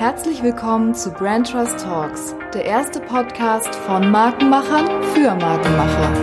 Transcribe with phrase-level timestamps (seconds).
[0.00, 6.14] Herzlich willkommen zu Brand Trust Talks, der erste Podcast von Markenmachern für Markenmacher.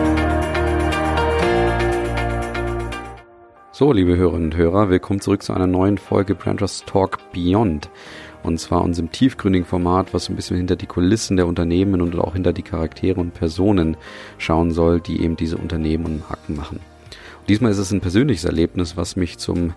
[3.72, 7.92] So, liebe Hörerinnen und Hörer, willkommen zurück zu einer neuen Folge Brand Trust Talk Beyond.
[8.42, 12.18] Und zwar unserem tiefgründigen Format, was so ein bisschen hinter die Kulissen der Unternehmen und
[12.18, 13.96] auch hinter die Charaktere und Personen
[14.40, 16.80] schauen soll, die eben diese Unternehmen und Marken machen.
[17.48, 19.76] Diesmal ist es ein persönliches Erlebnis, was mich zum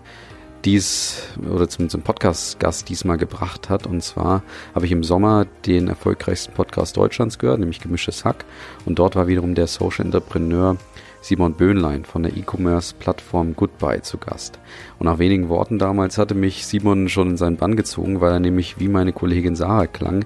[0.65, 3.87] dies oder zum, zum Podcast-Gast diesmal gebracht hat.
[3.87, 4.43] Und zwar
[4.75, 8.45] habe ich im Sommer den erfolgreichsten Podcast Deutschlands gehört, nämlich Gemischtes Hack.
[8.85, 10.77] Und dort war wiederum der Social Entrepreneur
[11.21, 14.59] Simon Böhnlein von der E-Commerce-Plattform Goodbye zu Gast.
[14.97, 18.39] Und nach wenigen Worten damals hatte mich Simon schon in seinen Bann gezogen, weil er
[18.39, 20.25] nämlich wie meine Kollegin Sarah klang,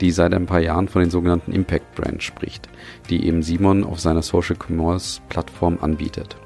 [0.00, 2.68] die seit ein paar Jahren von den sogenannten Impact Brands spricht,
[3.10, 6.36] die eben Simon auf seiner Social Commerce-Plattform anbietet.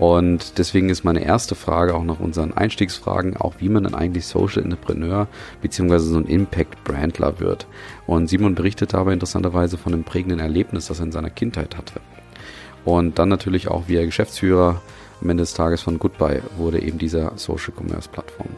[0.00, 4.24] Und deswegen ist meine erste Frage auch nach unseren Einstiegsfragen auch, wie man dann eigentlich
[4.24, 5.28] Social Entrepreneur
[5.60, 7.66] beziehungsweise so ein Impact Brandler wird.
[8.06, 12.00] Und Simon berichtet dabei interessanterweise von einem prägenden Erlebnis, das er in seiner Kindheit hatte.
[12.86, 14.80] Und dann natürlich auch, wie er Geschäftsführer
[15.20, 18.48] am Ende des Tages von Goodbye wurde, eben dieser Social Commerce Plattform.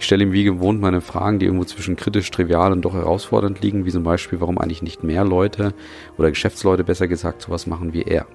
[0.00, 3.62] Ich stelle ihm wie gewohnt meine Fragen, die irgendwo zwischen kritisch, trivial und doch herausfordernd
[3.62, 5.72] liegen, wie zum Beispiel, warum eigentlich nicht mehr Leute
[6.18, 8.26] oder Geschäftsleute besser gesagt sowas machen wie er.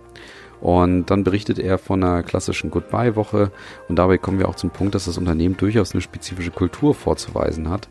[0.62, 3.52] Und dann berichtet er von einer klassischen Goodbye-Woche
[3.88, 7.70] und dabei kommen wir auch zum Punkt, dass das Unternehmen durchaus eine spezifische Kultur vorzuweisen
[7.70, 7.88] hat.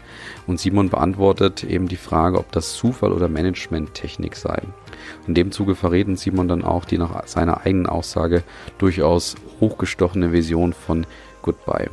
[0.46, 4.62] Und Simon beantwortet eben die Frage, ob das Zufall oder Management-Technik sei.
[5.26, 8.42] In dem Zuge verrät Simon dann auch die nach seiner eigenen Aussage
[8.78, 11.06] durchaus hochgestochene Vision von
[11.42, 11.90] Goodbye.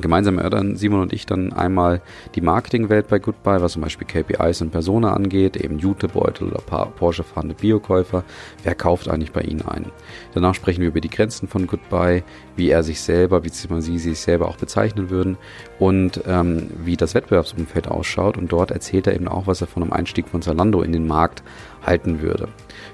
[0.00, 2.00] Gemeinsam erörtern Simon und ich dann einmal
[2.34, 6.60] die Marketingwelt bei Goodbye, was zum Beispiel KPIs und Persona angeht, eben Jutebeutel oder
[6.96, 8.22] Porsche fahrende Biokäufer.
[8.62, 9.86] Wer kauft eigentlich bei Ihnen ein?
[10.32, 12.22] Danach sprechen wir über die Grenzen von Goodbye,
[12.56, 15.36] wie er sich selber, wie sie sich selber auch bezeichnen würden
[15.78, 18.36] und ähm, wie das Wettbewerbsumfeld ausschaut.
[18.36, 21.06] Und dort erzählt er eben auch, was er von einem Einstieg von Zalando in den
[21.06, 21.42] Markt
[21.84, 22.44] halten würde.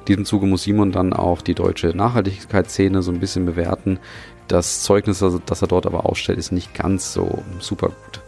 [0.01, 3.99] In diesem Zuge muss Simon dann auch die deutsche Nachhaltigkeitsszene so ein bisschen bewerten,
[4.49, 8.21] das Zeugnis, das er dort aber ausstellt, ist nicht ganz so super gut.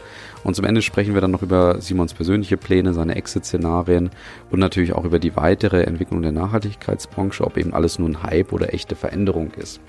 [0.45, 4.11] Und zum Ende sprechen wir dann noch über Simons persönliche Pläne, seine Exit-Szenarien
[4.51, 8.53] und natürlich auch über die weitere Entwicklung der Nachhaltigkeitsbranche, ob eben alles nur ein Hype
[8.53, 9.81] oder echte Veränderung ist.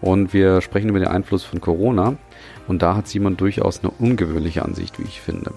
[0.00, 2.16] Und wir sprechen über den Einfluss von Corona.
[2.68, 5.52] Und da hat Simon durchaus eine ungewöhnliche Ansicht, wie ich finde.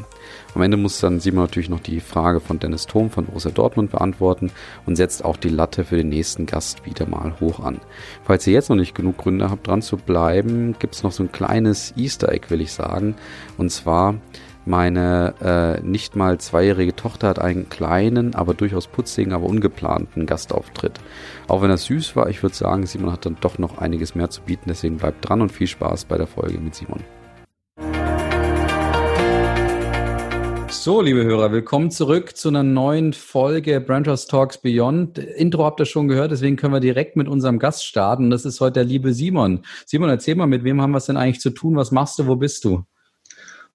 [0.53, 3.91] Am Ende muss dann Simon natürlich noch die Frage von Dennis Thom von Borussia Dortmund
[3.91, 4.52] beantworten
[4.86, 7.80] und setzt auch die Latte für den nächsten Gast wieder mal hoch an.
[8.24, 11.24] Falls ihr jetzt noch nicht genug Gründe habt, dran zu bleiben, gibt es noch so
[11.24, 13.16] ein kleines Easter Egg, will ich sagen.
[13.58, 14.16] Und zwar
[14.66, 21.00] meine äh, nicht mal zweijährige Tochter hat einen kleinen, aber durchaus putzigen, aber ungeplanten Gastauftritt.
[21.47, 24.31] Auch wenn er süß war, ich würde sagen, Simon hat dann doch noch einiges mehr
[24.31, 24.66] zu bieten.
[24.68, 27.03] Deswegen bleibt dran und viel Spaß bei der Folge mit Simon.
[30.85, 35.18] So, liebe Hörer, willkommen zurück zu einer neuen Folge Brandhouse Talks Beyond.
[35.18, 38.29] Intro habt ihr schon gehört, deswegen können wir direkt mit unserem Gast starten.
[38.29, 39.62] Das ist heute der liebe Simon.
[39.88, 41.75] Simon, erzähl mal, mit wem haben wir es denn eigentlich zu tun?
[41.75, 42.28] Was machst du?
[42.28, 42.84] Wo bist du?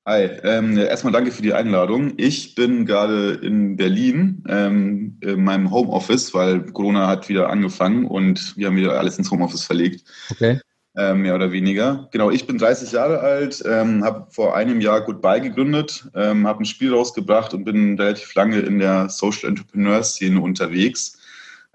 [0.07, 2.13] Hi, ähm, erstmal danke für die Einladung.
[2.17, 8.57] Ich bin gerade in Berlin, ähm, in meinem Homeoffice, weil Corona hat wieder angefangen und
[8.57, 10.05] wir haben wieder alles ins Homeoffice verlegt.
[10.31, 10.61] Okay.
[10.97, 12.09] Ähm, mehr oder weniger.
[12.11, 16.65] Genau, ich bin 30 Jahre alt, ähm, habe vor einem Jahr Goodbye gegründet, ähm, habe
[16.65, 21.17] ein Spiel rausgebracht und bin relativ lange in der Social Entrepreneur Szene unterwegs.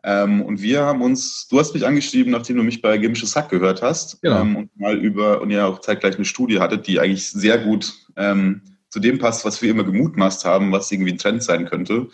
[0.04, 3.48] Ähm, und wir haben uns, du hast mich angeschrieben, nachdem du mich bei Gemisches Hack
[3.50, 4.22] gehört hast.
[4.22, 4.42] Genau.
[4.42, 7.94] Ähm, und mal über, und ja auch zeitgleich eine Studie hattet, die eigentlich sehr gut
[8.18, 12.10] ähm, zu dem passt, was wir immer gemutmaßt haben, was irgendwie ein Trend sein könnte.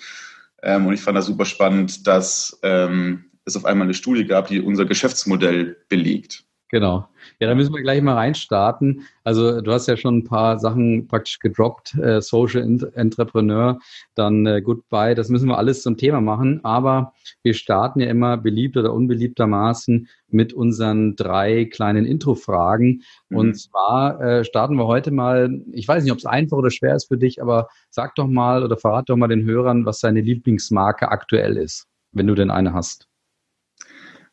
[0.61, 4.61] Ähm, und ich fand das super spannend, dass es auf einmal eine Studie gab, die
[4.61, 6.45] unser Geschäftsmodell belegt.
[6.71, 7.05] Genau.
[7.39, 9.05] Ja, da müssen wir gleich mal reinstarten.
[9.25, 13.77] Also du hast ja schon ein paar Sachen praktisch gedroppt, äh, Social Entrepreneur,
[14.15, 16.63] dann äh, Goodbye, das müssen wir alles zum Thema machen.
[16.63, 23.01] Aber wir starten ja immer beliebt oder unbeliebtermaßen mit unseren drei kleinen Intro-Fragen.
[23.27, 23.37] Mhm.
[23.37, 26.95] Und zwar äh, starten wir heute mal, ich weiß nicht, ob es einfach oder schwer
[26.95, 30.21] ist für dich, aber sag doch mal oder verrat doch mal den Hörern, was deine
[30.21, 33.10] Lieblingsmarke aktuell ist, wenn du denn eine hast.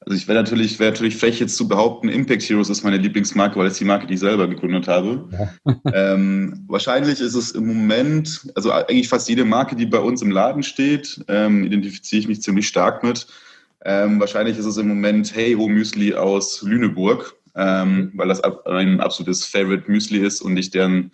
[0.09, 3.59] Also ich wäre natürlich, wäre natürlich frech jetzt zu behaupten, Impact Heroes ist meine Lieblingsmarke,
[3.59, 5.29] weil es die Marke, die ich selber gegründet habe.
[5.31, 5.81] Ja.
[6.15, 10.31] ähm, wahrscheinlich ist es im Moment, also eigentlich fast jede Marke, die bei uns im
[10.31, 13.27] Laden steht, ähm, identifiziere ich mich ziemlich stark mit.
[13.85, 19.01] Ähm, wahrscheinlich ist es im Moment Hey Ho Müsli aus Lüneburg, ähm, weil das ein
[19.01, 21.13] absolutes Favorite Müsli ist und ich deren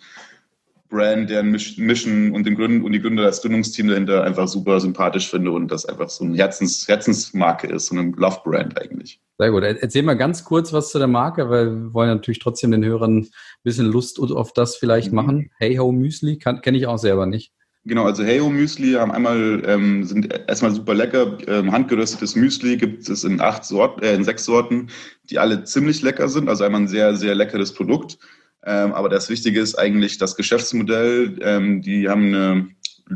[0.89, 5.29] Brand, deren Mission und den Gründen und die Gründer, das Gründungsteam dahinter einfach super sympathisch
[5.29, 9.19] finde und das einfach so eine Herzens, Herzensmarke ist, so eine Love-Brand eigentlich.
[9.37, 9.63] Sehr gut.
[9.63, 13.19] Erzähl mal ganz kurz was zu der Marke, weil wir wollen natürlich trotzdem den Hörern
[13.19, 13.29] ein
[13.63, 15.15] bisschen Lust auf das vielleicht mhm.
[15.15, 15.51] machen.
[15.57, 17.51] Hey Ho Müsli kenne ich auch selber nicht.
[17.87, 21.37] Genau, also Heyo Müsli haben einmal ähm, sind erstmal super lecker.
[21.47, 24.87] Ähm, handgeröstetes Müsli gibt es in acht Sorten, äh, in sechs Sorten,
[25.29, 26.49] die alle ziemlich lecker sind.
[26.49, 28.17] Also einmal ein sehr sehr leckeres Produkt.
[28.65, 31.39] Ähm, aber das Wichtige ist eigentlich das Geschäftsmodell.
[31.41, 32.67] Ähm, die haben eine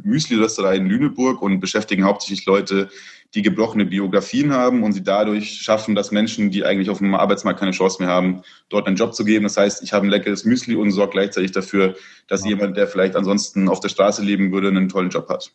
[0.03, 2.89] Müsli-Rösterei in Lüneburg und beschäftigen hauptsächlich Leute,
[3.35, 7.59] die gebrochene Biografien haben und sie dadurch schaffen, dass Menschen, die eigentlich auf dem Arbeitsmarkt
[7.59, 9.43] keine Chance mehr haben, dort einen Job zu geben.
[9.43, 11.95] Das heißt, ich habe ein leckeres Müsli und sorge gleichzeitig dafür,
[12.27, 12.49] dass ja.
[12.49, 15.51] jemand, der vielleicht ansonsten auf der Straße leben würde, einen tollen Job hat.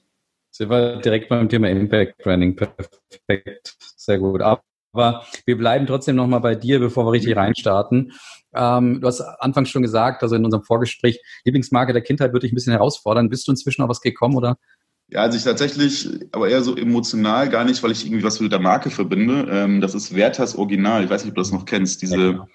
[0.50, 2.55] Sind wir direkt beim Thema Impact Branding.
[2.55, 3.76] Perfekt.
[3.96, 4.41] Sehr gut.
[4.41, 8.12] Aber wir bleiben trotzdem nochmal bei dir, bevor wir richtig reinstarten.
[8.55, 12.53] Ähm, du hast anfangs schon gesagt, also in unserem Vorgespräch, Lieblingsmarke der Kindheit würde dich
[12.53, 13.29] ein bisschen herausfordern.
[13.29, 14.56] Bist du inzwischen auf was gekommen oder
[15.09, 18.53] ja, also ich tatsächlich, aber eher so emotional, gar nicht, weil ich irgendwie was mit
[18.53, 19.47] der Marke verbinde.
[19.51, 21.05] Ähm, das ist Werthers Original.
[21.05, 22.01] Ich weiß nicht, ob du das noch kennst.
[22.03, 22.49] Diese ja, genau.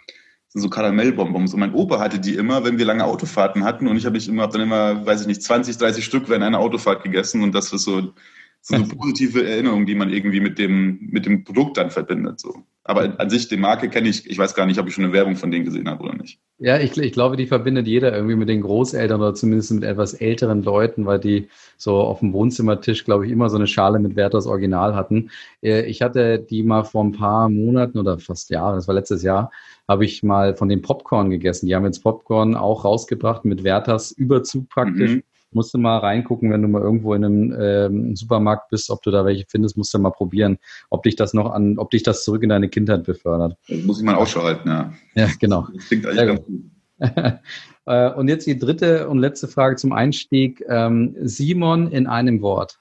[0.47, 1.53] sind so Karamellbonbons.
[1.53, 3.87] Und mein Opa hatte die immer, wenn wir lange Autofahrten hatten.
[3.87, 6.43] Und ich habe ich immer, hab dann immer, weiß ich nicht, 20, 30 Stück während
[6.43, 7.43] einer Autofahrt gegessen.
[7.43, 8.13] Und das ist so
[8.61, 12.39] so eine positive Erinnerung, die man irgendwie mit dem, mit dem Produkt dann verbindet.
[12.39, 12.63] So.
[12.83, 15.13] Aber an sich, die Marke kenne ich, ich weiß gar nicht, ob ich schon eine
[15.13, 16.39] Werbung von denen gesehen habe oder nicht.
[16.57, 20.13] Ja, ich, ich glaube, die verbindet jeder irgendwie mit den Großeltern oder zumindest mit etwas
[20.13, 24.15] älteren Leuten, weil die so auf dem Wohnzimmertisch, glaube ich, immer so eine Schale mit
[24.15, 25.29] Werthers Original hatten.
[25.61, 29.23] Äh, ich hatte die mal vor ein paar Monaten oder fast Jahren, das war letztes
[29.23, 29.51] Jahr,
[29.87, 31.67] habe ich mal von den Popcorn gegessen.
[31.67, 35.11] Die haben jetzt Popcorn auch rausgebracht mit Werthers Überzug praktisch.
[35.11, 39.01] Mhm musst du mal reingucken, wenn du mal irgendwo in einem ähm, Supermarkt bist, ob
[39.01, 40.57] du da welche findest, musst du mal probieren,
[40.89, 43.57] ob dich das noch an, ob dich das zurück in deine Kindheit befördert.
[43.67, 44.93] Das muss ich mal Ausschau halten, ja.
[45.15, 45.67] Ja, genau.
[45.73, 46.61] Das klingt eigentlich ganz gut.
[47.85, 50.63] Äh, und jetzt die dritte und letzte Frage zum Einstieg.
[50.69, 52.77] Ähm, Simon in einem Wort.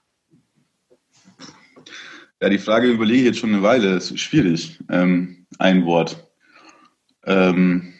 [2.42, 3.94] Ja, die Frage überlege ich jetzt schon eine Weile.
[3.94, 4.78] Das ist schwierig.
[4.90, 6.28] Ähm, ein Wort.
[7.24, 7.94] Ähm,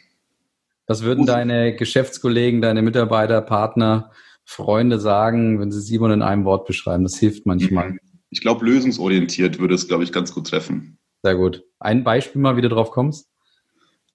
[0.85, 4.11] Was würden deine Geschäftskollegen, deine Mitarbeiter, Partner
[4.49, 7.03] Freunde sagen, wenn sie Simon in einem Wort beschreiben.
[7.03, 7.91] Das hilft manchmal.
[7.91, 7.99] Mhm.
[8.31, 10.97] Ich glaube, lösungsorientiert würde es, glaube ich, ganz gut treffen.
[11.21, 11.63] Sehr gut.
[11.79, 13.29] Ein Beispiel mal, wie du drauf kommst?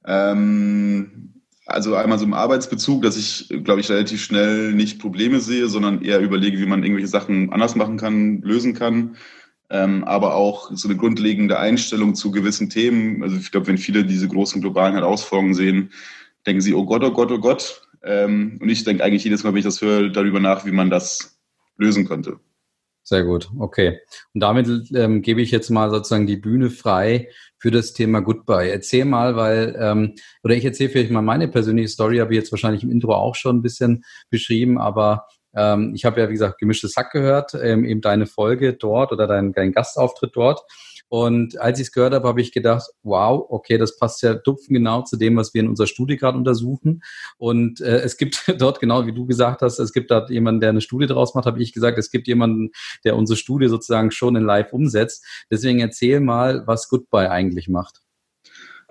[0.04, 1.34] Ähm,
[1.66, 6.02] also einmal so im Arbeitsbezug, dass ich, glaube ich, relativ schnell nicht Probleme sehe, sondern
[6.02, 9.14] eher überlege, wie man irgendwelche Sachen anders machen kann, lösen kann.
[9.70, 13.22] Ähm, aber auch so eine grundlegende Einstellung zu gewissen Themen.
[13.22, 15.92] Also ich glaube, wenn viele diese großen globalen Herausforderungen sehen,
[16.44, 17.83] denken sie, oh Gott, oh Gott, oh Gott.
[18.04, 20.90] Ähm, und ich denke eigentlich jedes Mal, wenn ich das höre, darüber nach, wie man
[20.90, 21.38] das
[21.76, 22.38] lösen könnte.
[23.06, 24.00] Sehr gut, okay.
[24.32, 27.28] Und damit ähm, gebe ich jetzt mal sozusagen die Bühne frei
[27.58, 28.70] für das Thema Goodbye.
[28.70, 32.50] Erzähl mal, weil, ähm, oder ich erzähle vielleicht mal meine persönliche Story, habe ich jetzt
[32.50, 36.58] wahrscheinlich im Intro auch schon ein bisschen beschrieben, aber ähm, ich habe ja, wie gesagt,
[36.58, 40.62] gemischtes Hack gehört, ähm, eben deine Folge dort oder dein, dein Gastauftritt dort.
[41.08, 45.02] Und als ich es gehört habe, habe ich gedacht, wow, okay, das passt ja dupfengenau
[45.02, 47.02] zu dem, was wir in unserer Studie gerade untersuchen.
[47.36, 50.70] Und äh, es gibt dort, genau wie du gesagt hast, es gibt da jemanden, der
[50.70, 52.70] eine Studie draus macht, habe ich gesagt, es gibt jemanden,
[53.04, 55.24] der unsere Studie sozusagen schon in Live umsetzt.
[55.50, 58.00] Deswegen erzähl mal, was Goodbye eigentlich macht.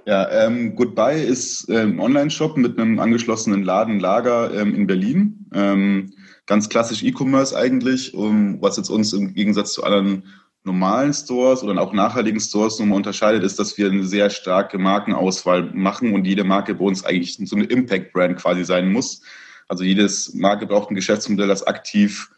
[0.06, 5.46] Ja, ähm, Goodbye ist ein ähm, Online-Shop mit einem angeschlossenen Ladenlager ähm, in Berlin.
[5.54, 6.14] Ähm,
[6.46, 10.24] ganz klassisch E-Commerce eigentlich, um, was jetzt uns im Gegensatz zu anderen
[10.64, 15.72] normalen Stores oder auch nachhaltigen Stores nochmal unterscheidet, ist, dass wir eine sehr starke Markenauswahl
[15.74, 19.22] machen und jede Marke bei uns eigentlich so eine Impact-Brand quasi sein muss.
[19.68, 22.30] Also jedes Marke braucht ein Geschäftsmodell, das aktiv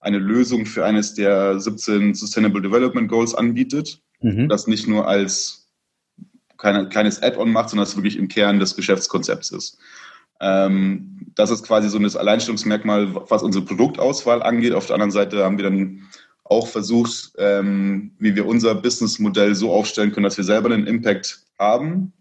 [0.00, 4.00] eine Lösung für eines der 17 Sustainable Development Goals anbietet.
[4.20, 4.48] Mhm.
[4.48, 5.68] Das nicht nur als
[6.58, 9.78] keine, kleines Add-on macht, sondern das wirklich im Kern des Geschäftskonzepts ist.
[10.40, 14.72] Ähm, das ist quasi so ein Alleinstellungsmerkmal, was unsere Produktauswahl angeht.
[14.72, 16.02] Auf der anderen Seite haben wir dann
[16.44, 21.40] auch versucht, ähm, wie wir unser Businessmodell so aufstellen können, dass wir selber einen Impact
[21.58, 22.12] haben.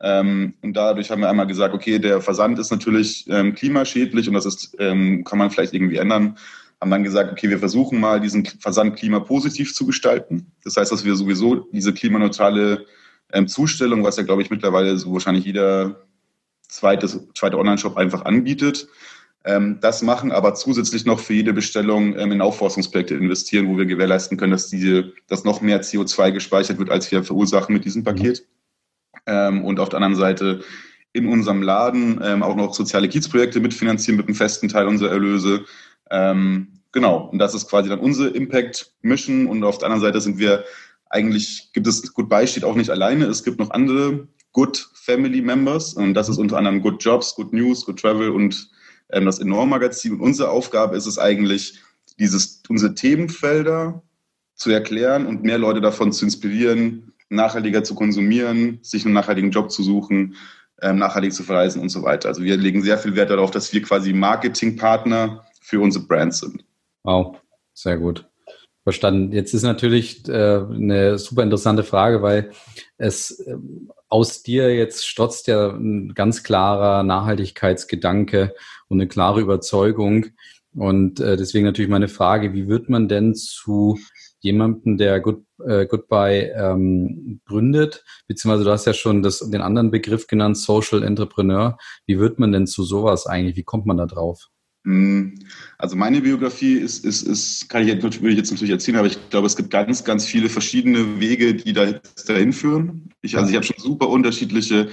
[0.00, 4.34] Ähm, und dadurch haben wir einmal gesagt, okay, der Versand ist natürlich ähm, klimaschädlich und
[4.34, 6.36] das ist, ähm, kann man vielleicht irgendwie ändern.
[6.80, 10.52] Haben dann gesagt, okay, wir versuchen mal diesen Versand klimapositiv zu gestalten.
[10.64, 12.84] Das heißt, dass wir sowieso diese klimaneutrale
[13.32, 16.02] ähm, Zustellung, was ja, glaube ich, mittlerweile so wahrscheinlich jeder
[16.68, 18.88] zweite, zweite Online-Shop einfach anbietet,
[19.80, 24.38] das machen, aber zusätzlich noch für jede Bestellung ähm, in Aufforstungsprojekte investieren, wo wir gewährleisten
[24.38, 28.46] können, dass diese, dass noch mehr CO2 gespeichert wird, als wir verursachen mit diesem Paket.
[29.26, 29.64] Mhm.
[29.64, 30.62] und auf der anderen Seite
[31.12, 35.64] in unserem Laden ähm, auch noch soziale Kiezprojekte mitfinanzieren mit einem festen Teil unserer Erlöse.
[36.92, 39.46] genau, und das ist quasi dann unsere Impact-Mission.
[39.46, 40.64] Und auf der anderen Seite sind wir
[41.08, 43.26] eigentlich, gibt es, Goodbye steht auch nicht alleine.
[43.26, 45.94] Es gibt noch andere Good Family Members.
[45.94, 48.70] Und das ist unter anderem Good Jobs, Good News, Good Travel und
[49.12, 50.14] ähm, das Enorm-Magazin.
[50.14, 51.80] Und unsere Aufgabe ist es eigentlich,
[52.18, 54.02] dieses, unsere Themenfelder
[54.54, 59.70] zu erklären und mehr Leute davon zu inspirieren, nachhaltiger zu konsumieren, sich einen nachhaltigen Job
[59.70, 60.36] zu suchen,
[60.80, 62.28] ähm, nachhaltig zu verreisen und so weiter.
[62.28, 66.64] Also wir legen sehr viel Wert darauf, dass wir quasi Marketingpartner für unsere Brands sind.
[67.04, 67.36] Wow,
[67.72, 68.26] sehr gut.
[68.84, 69.30] Verstanden.
[69.32, 72.50] Jetzt ist natürlich äh, eine super interessante Frage, weil
[72.98, 73.54] es äh,
[74.08, 78.54] aus dir jetzt stotzt ja ein ganz klarer Nachhaltigkeitsgedanke
[78.92, 80.26] und eine klare Überzeugung.
[80.74, 83.98] Und äh, deswegen natürlich meine Frage, wie wird man denn zu
[84.40, 89.90] jemandem, der Good, äh, Goodbye ähm, gründet, beziehungsweise du hast ja schon das, den anderen
[89.90, 91.76] Begriff genannt, Social Entrepreneur.
[92.06, 93.56] Wie wird man denn zu sowas eigentlich?
[93.56, 94.48] Wie kommt man da drauf?
[94.84, 95.38] Hm,
[95.78, 99.06] also meine Biografie ist, ist, ist kann ich jetzt, würde ich jetzt natürlich erzählen, aber
[99.06, 103.10] ich glaube, es gibt ganz, ganz viele verschiedene Wege, die da dahin führen.
[103.20, 104.88] Ich, also ich habe schon super unterschiedliche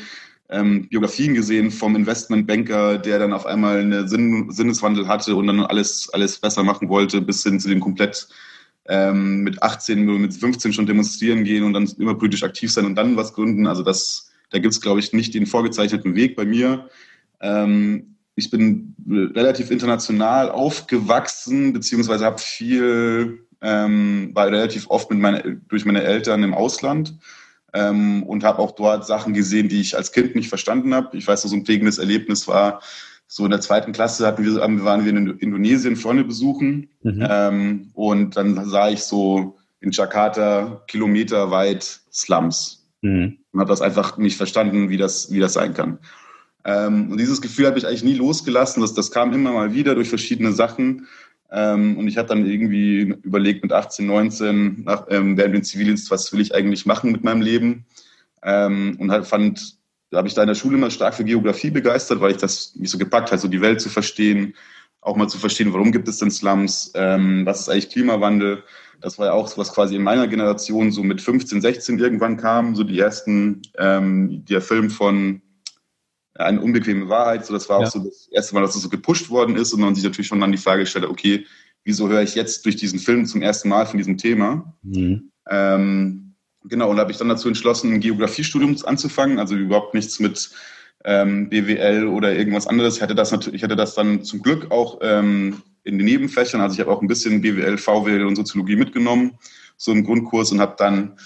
[0.49, 5.59] ähm, Biografien gesehen vom Investmentbanker, der dann auf einmal einen Sinn, Sinneswandel hatte und dann
[5.61, 8.27] alles, alles besser machen wollte, bis hin zu dem komplett
[8.87, 12.95] ähm, mit 18, mit 15 schon demonstrieren gehen und dann immer politisch aktiv sein und
[12.95, 13.67] dann was gründen.
[13.67, 16.89] Also das, da gibt es, glaube ich, nicht den vorgezeichneten Weg bei mir.
[17.39, 25.61] Ähm, ich bin relativ international aufgewachsen, beziehungsweise habe viel, ähm, war relativ oft mit meine,
[25.67, 27.13] durch meine Eltern im Ausland
[27.73, 31.17] ähm, und habe auch dort Sachen gesehen, die ich als Kind nicht verstanden habe.
[31.17, 32.81] Ich weiß noch, so ein prägendes Erlebnis war,
[33.27, 37.27] so in der zweiten Klasse hatten wir, waren wir in Indonesien Freunde besuchen mhm.
[37.29, 43.37] ähm, und dann sah ich so in Jakarta kilometerweit Slums mhm.
[43.51, 45.99] und habe das einfach nicht verstanden, wie das, wie das sein kann.
[46.65, 48.81] Ähm, und dieses Gefühl habe ich eigentlich nie losgelassen.
[48.81, 51.07] Das, das kam immer mal wieder durch verschiedene Sachen.
[51.51, 56.11] Ähm, und ich habe dann irgendwie überlegt mit 18, 19, nach, ähm, während dem Zivildienst,
[56.11, 57.85] was will ich eigentlich machen mit meinem Leben?
[58.43, 59.79] Ähm, und halt fand
[60.11, 62.75] da habe ich da in der Schule immer stark für Geografie begeistert, weil ich das
[62.75, 64.55] mich so gepackt hat, so die Welt zu verstehen,
[65.01, 68.63] auch mal zu verstehen, warum gibt es denn Slums, ähm, was ist eigentlich Klimawandel.
[69.01, 72.37] Das war ja auch so was quasi in meiner Generation so mit 15, 16 irgendwann
[72.37, 75.41] kam, so die ersten, ähm, der Film von
[76.45, 77.45] eine unbequeme Wahrheit.
[77.45, 77.87] So, das war ja.
[77.87, 80.27] auch so das erste Mal, dass das so gepusht worden ist und man sich natürlich
[80.27, 81.45] schon dann die Frage gestellt hat, okay,
[81.83, 84.73] wieso höre ich jetzt durch diesen Film zum ersten Mal von diesem Thema?
[84.83, 85.31] Mhm.
[85.49, 86.29] Ähm,
[86.65, 90.51] Genau, und da habe ich dann dazu entschlossen, ein Geografiestudium anzufangen, also überhaupt nichts mit
[91.05, 92.97] ähm, BWL oder irgendwas anderes.
[92.97, 96.59] Ich hatte das natürlich, ich hatte das dann zum Glück auch ähm, in den Nebenfächern.
[96.59, 99.37] Also ich habe auch ein bisschen BWL, VWL und Soziologie mitgenommen,
[99.77, 101.17] so einen Grundkurs und habe dann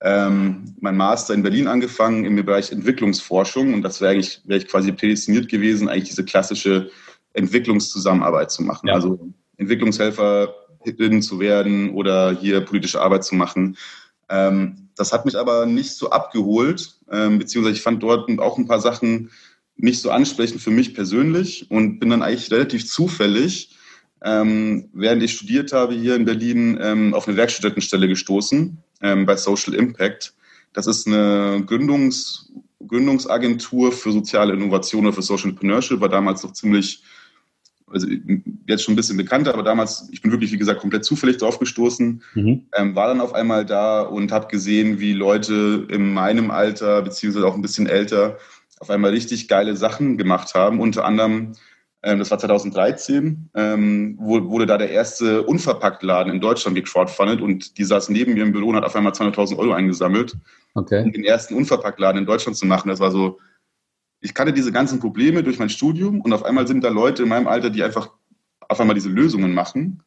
[0.00, 4.68] ähm, mein Master in Berlin angefangen im Bereich Entwicklungsforschung und das wäre eigentlich wäre ich
[4.68, 6.90] quasi prädestiniert gewesen, eigentlich diese klassische
[7.32, 8.88] Entwicklungszusammenarbeit zu machen.
[8.88, 8.94] Ja.
[8.94, 9.18] Also
[9.56, 13.76] Entwicklungshelferin zu werden oder hier politische Arbeit zu machen.
[14.28, 18.66] Ähm, das hat mich aber nicht so abgeholt, ähm, beziehungsweise ich fand dort auch ein
[18.66, 19.30] paar Sachen
[19.76, 23.75] nicht so ansprechend für mich persönlich und bin dann eigentlich relativ zufällig,
[24.26, 29.36] ähm, während ich studiert habe hier in Berlin, ähm, auf eine Werkstudentenstelle gestoßen ähm, bei
[29.36, 30.34] Social Impact.
[30.72, 32.52] Das ist eine Gründungs
[32.86, 37.02] Gründungsagentur für soziale Innovation oder für Social Entrepreneurship, war damals noch ziemlich
[37.88, 38.08] also
[38.66, 41.60] jetzt schon ein bisschen bekannter, aber damals, ich bin wirklich, wie gesagt, komplett zufällig drauf
[41.60, 42.66] gestoßen, mhm.
[42.74, 47.46] ähm, war dann auf einmal da und habe gesehen, wie Leute in meinem Alter, beziehungsweise
[47.46, 48.38] auch ein bisschen älter,
[48.80, 50.80] auf einmal richtig geile Sachen gemacht haben.
[50.80, 51.52] Unter anderem,
[52.14, 58.10] das war 2013, ähm, wurde da der erste Unverpacktladen in Deutschland gecrowdfundet und die saß
[58.10, 60.36] neben mir im Büro und hat auf einmal 200.000 Euro eingesammelt,
[60.74, 61.02] okay.
[61.02, 62.88] um den ersten Unverpacktladen in Deutschland zu machen.
[62.88, 63.38] Das war so
[64.20, 67.28] ich kannte diese ganzen Probleme durch mein Studium und auf einmal sind da Leute in
[67.28, 68.10] meinem Alter, die einfach
[68.60, 70.02] auf einmal diese Lösungen machen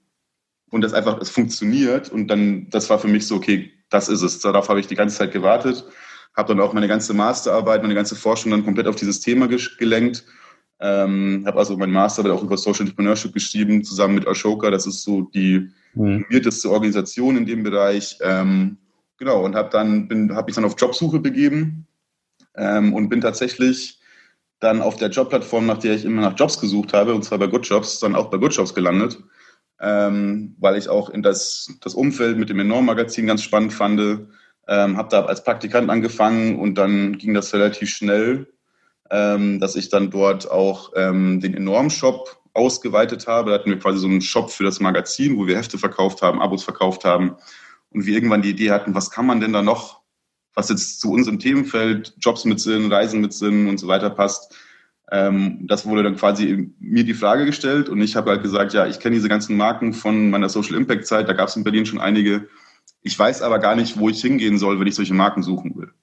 [0.72, 4.22] und das einfach, es funktioniert und dann, das war für mich so, okay, das ist
[4.22, 4.40] es.
[4.40, 5.86] Darauf habe ich die ganze Zeit gewartet,
[6.36, 10.26] habe dann auch meine ganze Masterarbeit, meine ganze Forschung dann komplett auf dieses Thema gelenkt.
[10.82, 14.72] Ähm, habe also mein Masterarbeit auch über Social Entrepreneurship geschrieben, zusammen mit Ashoka.
[14.72, 16.26] Das ist so die mhm.
[16.66, 18.18] Organisation in dem Bereich.
[18.22, 18.78] Ähm,
[19.18, 21.86] genau, und habe dann bin, habe mich dann auf Jobsuche begeben
[22.56, 24.00] ähm, und bin tatsächlich
[24.60, 27.48] dann auf der Jobplattform, nach der ich immer nach Jobs gesucht habe, und zwar bei
[27.48, 29.18] Good Jobs, dann auch bei Good Jobs gelandet,
[29.80, 34.28] ähm, weil ich auch in das, das Umfeld mit dem Enorm-Magazin ganz spannend fand.
[34.68, 38.48] Ähm, habe da als Praktikant angefangen und dann ging das relativ schnell,
[39.12, 43.52] ähm, dass ich dann dort auch ähm, den Enorm-Shop ausgeweitet habe.
[43.52, 46.42] Da hatten wir quasi so einen Shop für das Magazin, wo wir Hefte verkauft haben,
[46.42, 47.36] Abos verkauft haben
[47.92, 50.00] und wir irgendwann die Idee hatten, was kann man denn da noch
[50.60, 54.54] was jetzt zu unserem Themenfeld, Jobs mit Sinn, Reisen mit Sinn und so weiter passt.
[55.12, 58.86] Ähm, das wurde dann quasi mir die Frage gestellt und ich habe halt gesagt, ja,
[58.86, 61.86] ich kenne diese ganzen Marken von meiner Social Impact Zeit, da gab es in Berlin
[61.86, 62.48] schon einige.
[63.02, 65.94] Ich weiß aber gar nicht, wo ich hingehen soll, wenn ich solche Marken suchen will.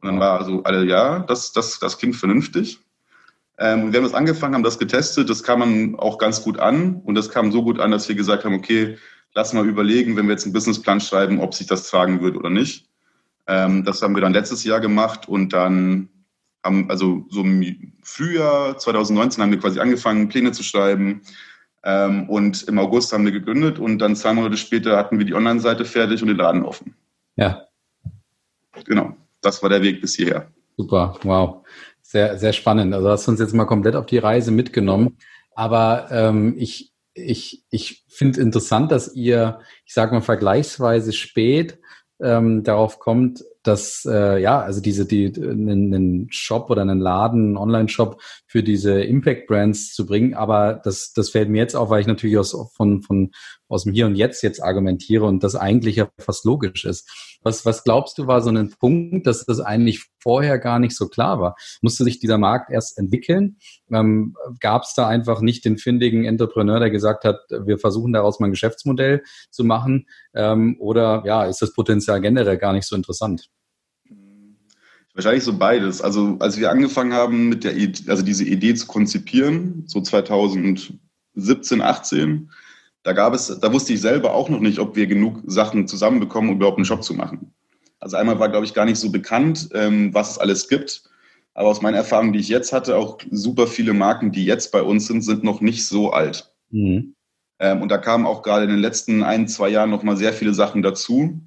[0.00, 2.80] Und dann war also alle, ja, das, das, das klingt vernünftig.
[3.58, 6.58] Ähm, und wir haben das angefangen, haben das getestet, das kam man auch ganz gut
[6.58, 8.96] an und das kam so gut an, dass wir gesagt haben, okay,
[9.34, 12.50] lass mal überlegen, wenn wir jetzt einen Businessplan schreiben, ob sich das tragen wird oder
[12.50, 12.88] nicht.
[13.48, 16.08] Ähm, das haben wir dann letztes Jahr gemacht und dann
[16.64, 21.22] haben, also so im Frühjahr 2019 haben wir quasi angefangen, Pläne zu schreiben.
[21.84, 25.34] Ähm, und im August haben wir gegründet und dann zwei Monate später hatten wir die
[25.34, 26.94] Online-Seite fertig und den Laden offen.
[27.36, 27.68] Ja.
[28.84, 29.16] Genau.
[29.40, 30.50] Das war der Weg bis hierher.
[30.76, 31.66] Super, wow.
[32.02, 32.94] Sehr, sehr spannend.
[32.94, 35.18] Also hast du uns jetzt mal komplett auf die Reise mitgenommen.
[35.54, 41.78] Aber ähm, ich, ich, ich finde interessant, dass ihr, ich sage mal, vergleichsweise spät
[42.20, 47.48] ähm, darauf kommt, dass äh, ja, also diese die einen, einen Shop oder einen Laden,
[47.48, 50.34] einen Online-Shop für diese Impact-Brands zu bringen.
[50.34, 53.30] Aber das das fällt mir jetzt auf, weil ich natürlich aus von von
[53.68, 57.38] aus dem Hier und Jetzt jetzt argumentiere und das eigentlich ja fast logisch ist.
[57.42, 61.08] Was was glaubst du war so ein Punkt, dass das eigentlich vorher gar nicht so
[61.08, 61.56] klar war?
[61.82, 63.58] Musste sich dieser Markt erst entwickeln?
[63.92, 68.40] Ähm, Gab es da einfach nicht den findigen Entrepreneur, der gesagt hat, wir versuchen daraus
[68.40, 70.06] mal ein Geschäftsmodell zu machen?
[70.34, 73.50] Ähm, oder ja, ist das Potenzial generell gar nicht so interessant?
[75.18, 76.00] Wahrscheinlich so beides.
[76.00, 81.82] Also als wir angefangen haben, mit der Idee, also diese Idee zu konzipieren, so 2017,
[81.82, 82.52] 18,
[83.02, 86.50] da gab es, da wusste ich selber auch noch nicht, ob wir genug Sachen zusammenbekommen,
[86.50, 87.52] um überhaupt einen Shop zu machen.
[87.98, 91.02] Also einmal war, glaube ich, gar nicht so bekannt, ähm, was es alles gibt.
[91.52, 94.82] Aber aus meiner Erfahrung, die ich jetzt hatte, auch super viele Marken, die jetzt bei
[94.82, 96.54] uns sind, sind noch nicht so alt.
[96.70, 97.16] Mhm.
[97.58, 100.32] Ähm, und da kamen auch gerade in den letzten ein, zwei Jahren noch mal sehr
[100.32, 101.40] viele Sachen dazu.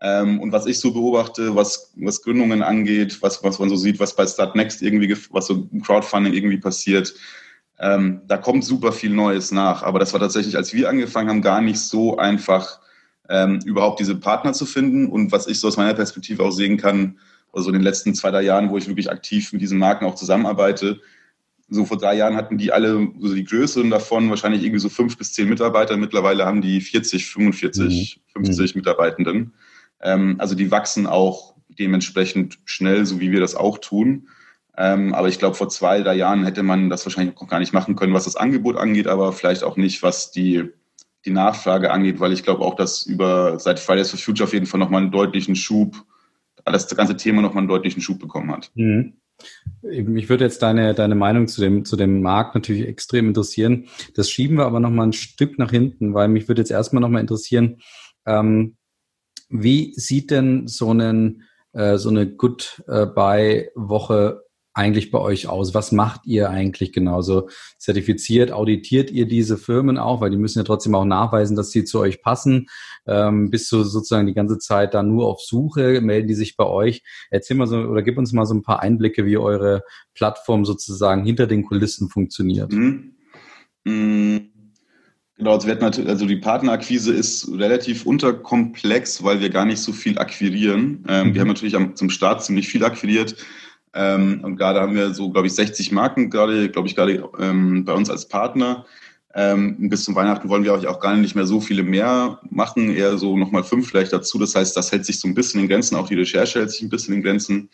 [0.00, 4.00] Ähm, und was ich so beobachte, was, was Gründungen angeht, was, was man so sieht,
[4.00, 7.14] was bei Startnext irgendwie, was so Crowdfunding irgendwie passiert,
[7.78, 9.82] ähm, da kommt super viel Neues nach.
[9.82, 12.80] Aber das war tatsächlich, als wir angefangen haben, gar nicht so einfach,
[13.28, 15.06] ähm, überhaupt diese Partner zu finden.
[15.06, 17.18] Und was ich so aus meiner Perspektive auch sehen kann,
[17.52, 20.14] also in den letzten zwei, drei Jahren, wo ich wirklich aktiv mit diesen Marken auch
[20.14, 21.00] zusammenarbeite,
[21.68, 25.16] so vor drei Jahren hatten die alle, so die größeren davon, wahrscheinlich irgendwie so fünf
[25.16, 25.96] bis zehn Mitarbeiter.
[25.96, 28.44] Mittlerweile haben die 40, 45, mhm.
[28.44, 28.78] 50 mhm.
[28.80, 29.54] Mitarbeitenden.
[30.04, 34.28] Ähm, also die wachsen auch dementsprechend schnell, so wie wir das auch tun.
[34.76, 37.72] Ähm, aber ich glaube, vor zwei, drei Jahren hätte man das wahrscheinlich auch gar nicht
[37.72, 40.70] machen können, was das Angebot angeht, aber vielleicht auch nicht, was die,
[41.24, 44.66] die Nachfrage angeht, weil ich glaube auch, dass über seit Fridays for Future auf jeden
[44.66, 45.96] Fall nochmal einen deutlichen Schub,
[46.64, 48.70] das ganze Thema nochmal einen deutlichen Schub bekommen hat.
[48.74, 49.14] Mhm.
[49.82, 53.88] Mich würde jetzt deine, deine Meinung zu dem, zu dem Markt natürlich extrem interessieren.
[54.14, 57.20] Das schieben wir aber nochmal ein Stück nach hinten, weil mich würde jetzt erstmal nochmal
[57.20, 57.80] interessieren,
[58.26, 58.76] ähm,
[59.54, 63.14] wie sieht denn so, einen, äh, so eine Goodbye-Woche
[64.74, 65.72] eigentlich bei euch aus?
[65.74, 67.48] Was macht ihr eigentlich genauso?
[67.78, 70.20] Zertifiziert, auditiert ihr diese Firmen auch?
[70.20, 72.66] Weil die müssen ja trotzdem auch nachweisen, dass sie zu euch passen.
[73.06, 76.00] Ähm, bist du sozusagen die ganze Zeit da nur auf Suche?
[76.00, 77.04] Melden die sich bei euch?
[77.30, 81.24] Erzähl mal so oder gib uns mal so ein paar Einblicke, wie eure Plattform sozusagen
[81.24, 82.72] hinter den Kulissen funktioniert.
[82.72, 83.14] Mhm.
[83.84, 84.53] Mhm.
[85.36, 89.92] Genau, also, wir hatten also die Partnerakquise ist relativ unterkomplex, weil wir gar nicht so
[89.92, 91.04] viel akquirieren.
[91.08, 91.34] Ähm, mhm.
[91.34, 93.34] Wir haben natürlich am, zum Start ziemlich viel akquiriert.
[93.94, 97.84] Ähm, und gerade haben wir so, glaube ich, 60 Marken gerade, glaube ich, gerade ähm,
[97.84, 98.86] bei uns als Partner.
[99.36, 103.18] Ähm, bis zum Weihnachten wollen wir auch gar nicht mehr so viele mehr machen, eher
[103.18, 104.38] so nochmal fünf vielleicht dazu.
[104.38, 106.82] Das heißt, das hält sich so ein bisschen in Grenzen, auch die Recherche hält sich
[106.82, 107.68] ein bisschen in Grenzen.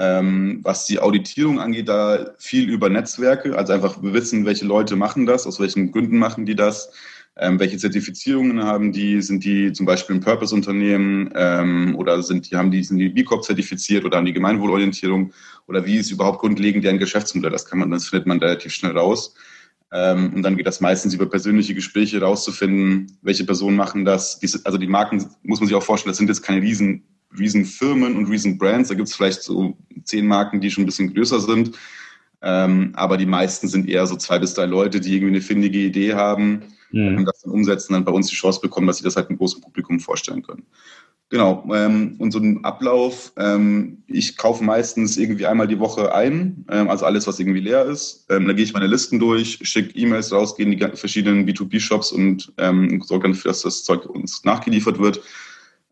[0.00, 5.26] Ähm, was die Auditierung angeht, da viel über Netzwerke, also einfach wissen, welche Leute machen
[5.26, 6.92] das, aus welchen Gründen machen die das,
[7.36, 12.56] ähm, welche Zertifizierungen haben die, sind die zum Beispiel ein Purpose-Unternehmen ähm, oder sind die,
[12.56, 15.32] haben die, sind die B Corp zertifiziert oder haben die Gemeinwohlorientierung
[15.66, 17.50] oder wie ist überhaupt grundlegend deren Geschäftsmodell?
[17.50, 19.34] Das kann man, das findet man relativ schnell raus.
[19.92, 24.40] Ähm, und dann geht das meistens über persönliche Gespräche rauszufinden, welche Personen machen das.
[24.64, 27.04] also die Marken muss man sich auch vorstellen, das sind jetzt keine riesen
[27.36, 28.88] Riesenfirmen und Riesenbrands.
[28.88, 31.76] Da gibt es vielleicht so zehn Marken, die schon ein bisschen größer sind.
[32.40, 35.78] Ähm, aber die meisten sind eher so zwei bis drei Leute, die irgendwie eine findige
[35.78, 36.62] Idee haben
[36.92, 37.18] mhm.
[37.18, 39.38] und das dann umsetzen, dann bei uns die Chance bekommen, dass sie das halt einem
[39.38, 40.64] großen Publikum vorstellen können.
[41.30, 46.64] Genau, ähm, und so ein Ablauf, ähm, ich kaufe meistens irgendwie einmal die Woche ein,
[46.70, 48.24] ähm, also alles, was irgendwie leer ist.
[48.30, 52.12] Ähm, dann gehe ich meine Listen durch, schicke E-Mails raus, gehe in die verschiedenen B2B-Shops
[52.12, 55.20] und ähm, sorge dann dafür, dass das Zeug uns nachgeliefert wird.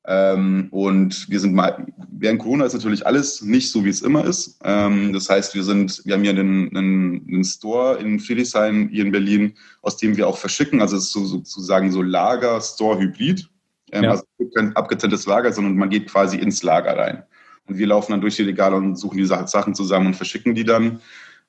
[0.09, 4.25] Ähm, und wir sind mal, während Corona ist natürlich alles nicht so, wie es immer
[4.25, 4.59] ist.
[4.63, 9.05] Ähm, das heißt, wir sind, wir haben hier einen, einen, einen Store in Friedrichshain hier
[9.05, 10.81] in Berlin, aus dem wir auch verschicken.
[10.81, 13.49] Also es ist so, sozusagen so Lager-Store-Hybrid.
[13.93, 14.11] Ähm, ja.
[14.11, 17.25] Also kein abgetrenntes Lager, sondern man geht quasi ins Lager rein.
[17.67, 20.65] Und wir laufen dann durch die Regale und suchen die Sachen zusammen und verschicken die
[20.65, 21.01] dann.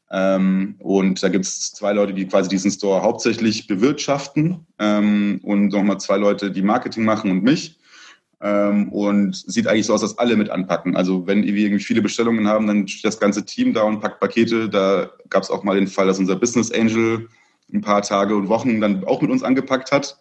[0.10, 5.70] Ähm, und da gibt es zwei Leute, die quasi diesen Store hauptsächlich bewirtschaften ähm, und
[5.70, 7.78] nochmal zwei Leute, die Marketing machen und mich.
[8.40, 10.96] Ähm, und sieht eigentlich so aus, dass alle mit anpacken.
[10.96, 14.20] Also wenn wir irgendwie viele Bestellungen haben, dann steht das ganze Team da und packt
[14.20, 14.70] Pakete.
[14.70, 17.28] Da gab es auch mal den Fall, dass unser Business Angel
[17.74, 20.18] ein paar Tage und Wochen dann auch mit uns angepackt hat.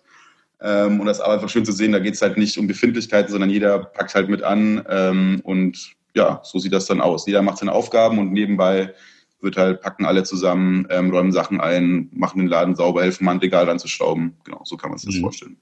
[0.61, 2.67] Ähm, und das ist aber einfach schön zu sehen, da geht es halt nicht um
[2.67, 4.83] Befindlichkeiten, sondern jeder packt halt mit an.
[4.89, 7.27] Ähm, und ja, so sieht das dann aus.
[7.27, 8.95] Jeder macht seine Aufgaben und nebenbei
[9.43, 13.33] wird halt, packen alle zusammen, ähm, räumen Sachen ein, machen den Laden sauber, helfen mal
[13.33, 14.35] ein Regal anzuschrauben.
[14.45, 15.21] Genau, so kann man sich das mhm.
[15.21, 15.57] vorstellen.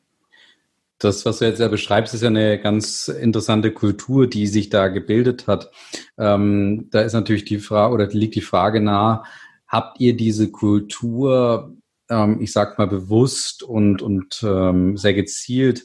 [0.99, 4.89] Das, was du jetzt ja beschreibst, ist ja eine ganz interessante Kultur, die sich da
[4.89, 5.71] gebildet hat.
[6.17, 9.25] Ähm, da ist natürlich die Frage oder liegt die Frage nahe,
[9.67, 11.77] habt ihr diese Kultur,
[12.09, 15.85] ähm, ich sag mal, bewusst und, und ähm, sehr gezielt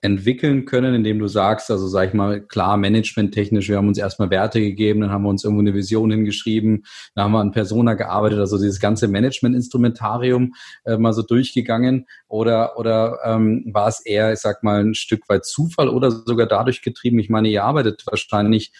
[0.00, 4.30] entwickeln können, indem du sagst, also sag ich mal, klar, managementtechnisch, wir haben uns erstmal
[4.30, 6.84] Werte gegeben, dann haben wir uns irgendwo eine Vision hingeschrieben,
[7.14, 12.78] dann haben wir an Persona gearbeitet, also dieses ganze Management-Instrumentarium äh, mal so durchgegangen oder,
[12.78, 16.82] oder ähm, war es eher, ich sag mal, ein Stück weit Zufall oder sogar dadurch
[16.82, 17.18] getrieben?
[17.18, 18.72] Ich meine, ihr arbeitet wahrscheinlich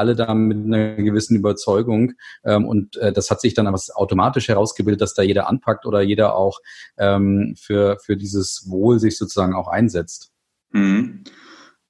[0.00, 2.14] alle da mit einer gewissen Überzeugung.
[2.44, 6.00] Ähm, und äh, das hat sich dann aber automatisch herausgebildet, dass da jeder anpackt oder
[6.00, 6.58] jeder auch
[6.96, 10.29] ähm, für, für dieses Wohl sich sozusagen auch einsetzt.
[10.72, 11.24] Mhm.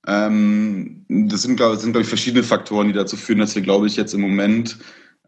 [0.07, 3.97] Ähm, das sind, glaube glaub ich, verschiedene Faktoren, die dazu führen, dass wir, glaube ich,
[3.97, 4.79] jetzt im Moment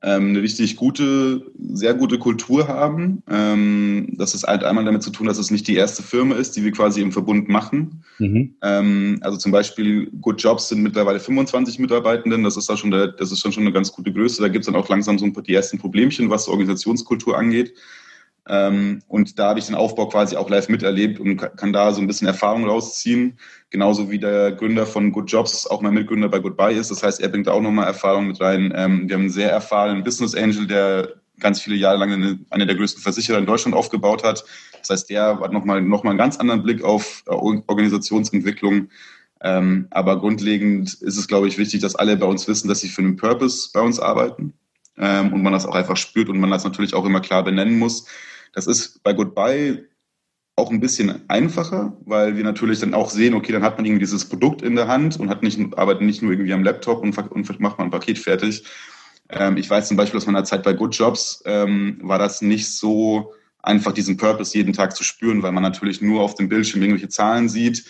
[0.04, 3.22] ähm, eine richtig gute, sehr gute Kultur haben.
[3.28, 6.56] Ähm, das ist halt einmal damit zu tun, dass es nicht die erste Firma ist,
[6.56, 8.02] die wir quasi im Verbund machen.
[8.18, 8.56] Mhm.
[8.62, 12.42] Ähm, also zum Beispiel Good Jobs sind mittlerweile 25 Mitarbeitenden.
[12.42, 14.42] Das ist da schon, der, das ist dann schon eine ganz gute Größe.
[14.42, 17.74] Da gibt es dann auch langsam so ein paar die ersten Problemchen, was Organisationskultur angeht.
[18.48, 22.00] Ähm, und da habe ich den Aufbau quasi auch live miterlebt und kann da so
[22.00, 23.38] ein bisschen Erfahrung rausziehen.
[23.70, 26.90] Genauso wie der Gründer von Good Jobs auch mein Mitgründer bei Goodbye ist.
[26.90, 28.72] Das heißt, er bringt da auch nochmal Erfahrung mit rein.
[28.74, 32.66] Ähm, wir haben einen sehr erfahrenen Business Angel, der ganz viele Jahre lang eine, eine
[32.66, 34.44] der größten Versicherer in Deutschland aufgebaut hat.
[34.80, 38.88] Das heißt, der hat nochmal noch mal einen ganz anderen Blick auf äh, Organisationsentwicklung.
[39.40, 42.88] Ähm, aber grundlegend ist es, glaube ich, wichtig, dass alle bei uns wissen, dass sie
[42.88, 44.54] für einen Purpose bei uns arbeiten.
[44.98, 47.78] Ähm, und man das auch einfach spürt und man das natürlich auch immer klar benennen
[47.78, 48.06] muss.
[48.52, 49.84] Das ist bei Goodbye
[50.56, 54.04] auch ein bisschen einfacher, weil wir natürlich dann auch sehen, okay, dann hat man irgendwie
[54.04, 57.16] dieses Produkt in der Hand und hat nicht, arbeitet nicht nur irgendwie am Laptop und,
[57.16, 58.64] und macht mal ein Paket fertig.
[59.30, 62.70] Ähm, ich weiß zum Beispiel aus meiner Zeit bei Good Jobs ähm, war das nicht
[62.70, 66.82] so einfach, diesen Purpose jeden Tag zu spüren, weil man natürlich nur auf dem Bildschirm
[66.82, 67.86] irgendwelche Zahlen sieht,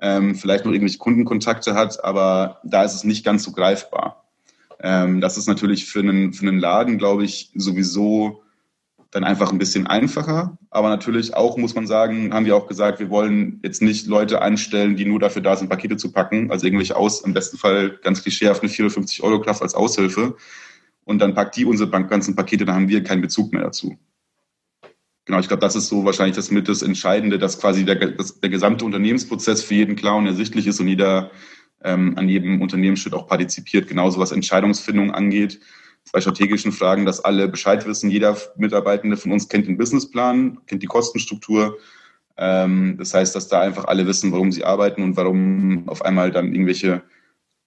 [0.00, 4.24] ähm, vielleicht noch irgendwelche Kundenkontakte hat, aber da ist es nicht ganz so greifbar.
[4.80, 8.43] Ähm, das ist natürlich für einen, für einen Laden, glaube ich, sowieso
[9.14, 10.58] dann einfach ein bisschen einfacher.
[10.70, 14.42] Aber natürlich auch, muss man sagen, haben wir auch gesagt, wir wollen jetzt nicht Leute
[14.42, 16.50] anstellen, die nur dafür da sind, Pakete zu packen.
[16.50, 20.34] Also irgendwelche aus, im besten Fall ganz klischeehaft eine 450 Euro Kraft als Aushilfe.
[21.04, 23.96] Und dann packt die unsere ganzen Pakete, dann haben wir keinen Bezug mehr dazu.
[25.26, 28.40] Genau, ich glaube, das ist so wahrscheinlich das mit das Entscheidende, dass quasi der, das,
[28.40, 31.30] der gesamte Unternehmensprozess für jeden klar und ersichtlich ist und jeder
[31.84, 35.60] ähm, an jedem Unternehmensschritt auch partizipiert, genauso was Entscheidungsfindung angeht
[36.12, 38.10] bei strategischen Fragen, dass alle Bescheid wissen.
[38.10, 41.78] Jeder Mitarbeitende von uns kennt den Businessplan, kennt die Kostenstruktur.
[42.36, 46.30] Ähm, das heißt, dass da einfach alle wissen, warum sie arbeiten und warum auf einmal
[46.30, 47.02] dann irgendwelche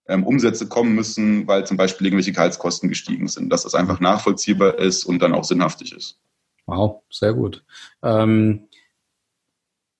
[0.08, 3.50] ähm, Umsätze kommen müssen, weil zum Beispiel irgendwelche Gehaltskosten gestiegen sind.
[3.52, 6.20] Dass das einfach nachvollziehbar ist und dann auch sinnhaftig ist.
[6.66, 7.64] Wow, sehr gut.
[8.04, 8.68] Ähm,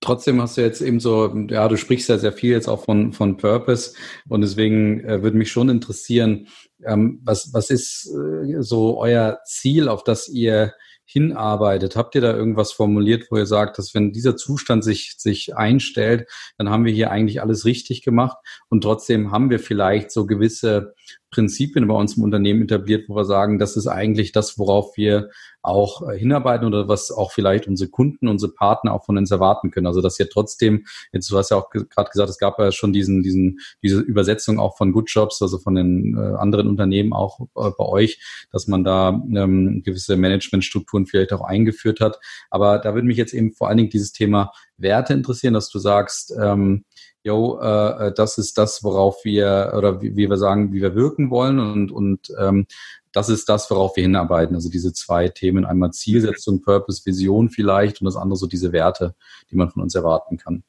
[0.02, 3.14] trotzdem hast du jetzt eben so, ja, du sprichst ja sehr viel jetzt auch von,
[3.14, 3.94] von Purpose
[4.28, 6.48] und deswegen äh, würde mich schon interessieren,
[6.86, 10.74] ähm, was, was ist äh, so euer Ziel, auf das ihr
[11.06, 11.96] hinarbeitet?
[11.96, 16.28] Habt ihr da irgendwas formuliert, wo ihr sagt, dass wenn dieser Zustand sich, sich einstellt,
[16.58, 18.38] dann haben wir hier eigentlich alles richtig gemacht
[18.70, 20.94] und trotzdem haben wir vielleicht so gewisse
[21.30, 25.30] Prinzipien bei uns im Unternehmen etabliert, wo wir sagen, das ist eigentlich das, worauf wir
[25.62, 29.70] auch äh, hinarbeiten oder was auch vielleicht unsere Kunden, unsere Partner auch von uns erwarten
[29.70, 29.88] können.
[29.88, 32.94] Also dass ihr trotzdem, jetzt du hast ja auch gerade gesagt, es gab ja schon
[32.94, 37.42] diesen, diesen, diese Übersetzung auch von Good Jobs, also von den äh, anderen Unternehmen auch
[37.56, 42.20] äh, bei euch, dass man da ähm, gewisse Managementstrukturen vielleicht auch eingeführt hat.
[42.50, 45.80] Aber da würde mich jetzt eben vor allen Dingen dieses Thema Werte interessieren, dass du
[45.80, 46.86] sagst, ähm,
[47.28, 50.96] yo, äh, äh, das ist das, worauf wir oder wie, wie wir sagen, wie wir
[50.96, 52.66] wirken wollen und, und ähm,
[53.12, 54.56] das ist das, worauf wir hinarbeiten.
[54.56, 59.16] Also diese zwei Themen, einmal Zielsetzung, Purpose, Vision vielleicht und das andere so diese Werte,
[59.52, 60.64] die man von uns erwarten kann.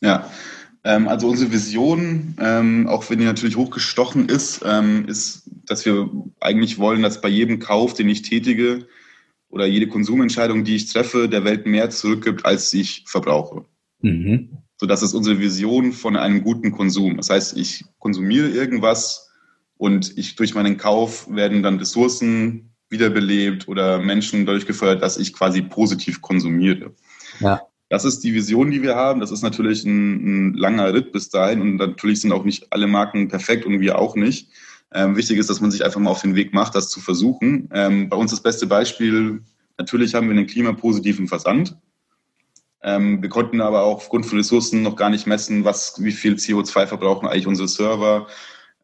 [0.00, 0.30] Ja,
[0.84, 6.10] ähm, also unsere Vision, ähm, auch wenn die natürlich hochgestochen ist, ähm, ist, dass wir
[6.40, 8.86] eigentlich wollen, dass bei jedem Kauf, den ich tätige
[9.50, 13.64] oder jede Konsumentscheidung, die ich treffe, der Welt mehr zurückgibt, als ich verbrauche.
[14.00, 14.62] Mhm.
[14.78, 17.16] So, das ist unsere Vision von einem guten Konsum.
[17.16, 19.28] Das heißt, ich konsumiere irgendwas
[19.76, 25.32] und ich durch meinen Kauf werden dann Ressourcen wiederbelebt oder Menschen dadurch gefördert, dass ich
[25.32, 26.94] quasi positiv konsumiere.
[27.40, 27.62] Ja.
[27.88, 29.20] Das ist die Vision, die wir haben.
[29.20, 32.86] Das ist natürlich ein, ein langer Ritt bis dahin und natürlich sind auch nicht alle
[32.86, 34.48] Marken perfekt und wir auch nicht.
[34.94, 37.68] Ähm, wichtig ist, dass man sich einfach mal auf den Weg macht, das zu versuchen.
[37.72, 39.42] Ähm, bei uns das beste Beispiel,
[39.76, 41.76] natürlich haben wir einen klimapositiven Versand.
[42.82, 46.34] Ähm, wir konnten aber auch aufgrund von Ressourcen noch gar nicht messen, was, wie viel
[46.34, 48.28] CO2 verbrauchen eigentlich unsere Server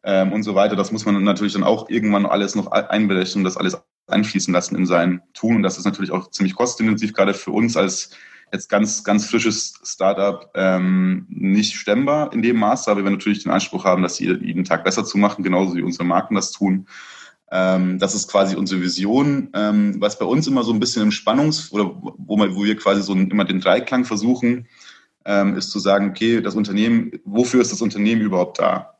[0.03, 0.75] ähm, und so weiter.
[0.75, 3.77] Das muss man natürlich dann auch irgendwann alles noch einberechnen, das alles
[4.07, 5.57] einfließen lassen in sein Tun.
[5.57, 8.11] Und das ist natürlich auch ziemlich kostenintensiv, gerade für uns als
[8.51, 13.51] jetzt ganz, ganz frisches Startup ähm, nicht stemmbar in dem Maße, aber wir natürlich den
[13.51, 16.87] Anspruch haben, das jeden Tag besser zu machen, genauso wie unsere Marken das tun.
[17.51, 19.49] Ähm, das ist quasi unsere Vision.
[19.53, 22.75] Ähm, was bei uns immer so ein bisschen im Spannungs- oder wo, man, wo wir
[22.75, 24.67] quasi so immer den Dreiklang versuchen,
[25.25, 28.99] ähm, ist zu sagen, okay, das Unternehmen, wofür ist das Unternehmen überhaupt da?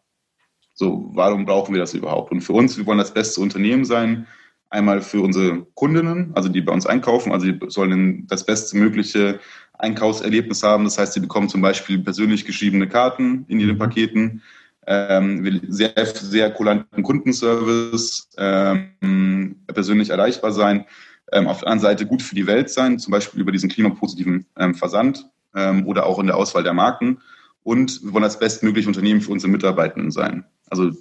[0.74, 2.32] So, warum brauchen wir das überhaupt?
[2.32, 4.28] Und für uns, wir wollen das beste Unternehmen sein,
[4.70, 9.40] einmal für unsere Kundinnen, also die bei uns einkaufen, also die sollen das bestmögliche
[9.78, 10.84] Einkaufserlebnis haben.
[10.84, 13.80] Das heißt, sie bekommen zum Beispiel persönlich geschriebene Karten in ihren mhm.
[13.80, 14.42] Paketen,
[14.88, 20.86] ähm, sehr, sehr kulanten Kundenservice, ähm, persönlich erreichbar sein,
[21.32, 24.46] ähm, auf der anderen Seite gut für die Welt sein, zum Beispiel über diesen klimapositiven
[24.58, 27.20] ähm, Versand ähm, oder auch in der Auswahl der Marken.
[27.64, 30.46] Und wir wollen das bestmögliche Unternehmen für unsere Mitarbeitenden sein.
[30.70, 30.92] Also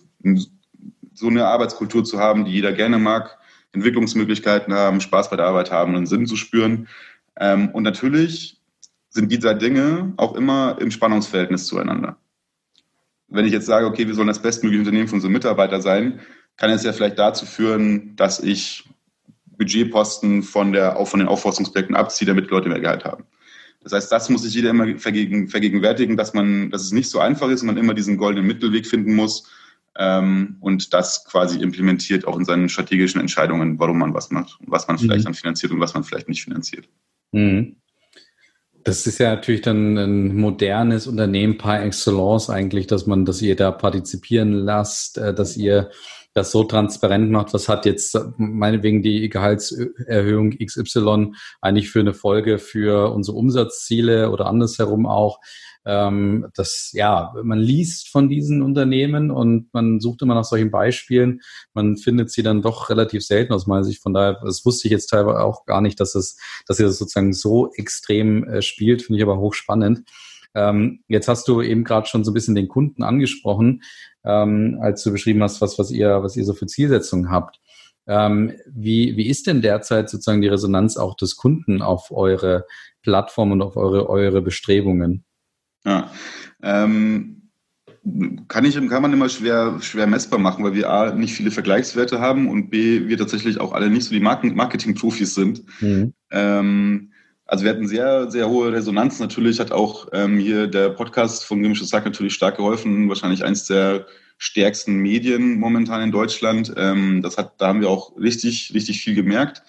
[1.13, 3.39] so eine Arbeitskultur zu haben, die jeder gerne mag,
[3.73, 6.89] Entwicklungsmöglichkeiten haben, Spaß bei der Arbeit haben und Sinn zu spüren.
[7.37, 8.61] Ähm, und natürlich
[9.11, 12.17] sind diese Dinge auch immer im Spannungsverhältnis zueinander.
[13.29, 16.21] Wenn ich jetzt sage, okay, wir sollen das bestmögliche Unternehmen für unsere Mitarbeiter sein,
[16.57, 18.85] kann es ja vielleicht dazu führen, dass ich
[19.57, 23.25] Budgetposten von, der, auch von den Aufforstungsprojekten abziehe, damit Leute mehr Gehalt haben.
[23.83, 27.21] Das heißt, das muss sich jeder immer vergegen, vergegenwärtigen, dass man, dass es nicht so
[27.21, 29.51] einfach ist und man immer diesen goldenen Mittelweg finden muss
[29.97, 34.71] ähm, und das quasi implementiert auch in seinen strategischen Entscheidungen, warum man was macht und
[34.71, 35.25] was man vielleicht mhm.
[35.25, 36.89] dann finanziert und was man vielleicht nicht finanziert.
[37.33, 37.77] Mhm.
[38.85, 43.57] Das ist ja natürlich dann ein modernes Unternehmen par excellence eigentlich, dass man, dass ihr
[43.57, 45.91] da partizipieren lasst, äh, dass ihr
[46.35, 52.59] das so transparent macht, was hat jetzt meinetwegen die Gehaltserhöhung XY eigentlich für eine Folge
[52.59, 55.39] für unsere Umsatzziele oder andersherum auch.
[55.87, 61.41] Ähm, das, ja, man liest von diesen Unternehmen und man sucht immer nach solchen Beispielen.
[61.75, 64.03] Man findet sie dann doch relativ selten aus meiner Sicht.
[64.03, 66.99] Von daher, das wusste ich jetzt teilweise auch gar nicht, dass es, dass ihr das
[66.99, 69.03] sozusagen so extrem äh, spielt.
[69.03, 70.09] Finde ich aber hochspannend.
[70.55, 73.83] Ähm, jetzt hast du eben gerade schon so ein bisschen den Kunden angesprochen,
[74.25, 77.61] ähm, als du beschrieben hast, was, was ihr, was ihr so für Zielsetzungen habt.
[78.07, 82.67] Ähm, wie, wie ist denn derzeit sozusagen die Resonanz auch des Kunden auf eure
[83.03, 85.25] Plattform und auf eure, eure Bestrebungen?
[85.85, 86.11] Ja.
[86.63, 87.51] Ähm,
[88.49, 92.21] kann, ich, kann man immer schwer, schwer messbar machen, weil wir A, nicht viele Vergleichswerte
[92.21, 95.63] haben und B, wir tatsächlich auch alle nicht so die Marketing-Profis sind.
[95.81, 96.13] Mhm.
[96.31, 97.13] Ähm,
[97.47, 99.21] also wir hatten sehr, sehr hohe Resonanz.
[99.21, 103.09] Natürlich hat auch ähm, hier der Podcast von Gemisches Sack natürlich stark geholfen.
[103.09, 104.07] Wahrscheinlich eins der
[104.39, 106.73] stärksten Medien momentan in Deutschland.
[106.77, 109.63] Ähm, das hat, da haben wir auch richtig, richtig viel gemerkt.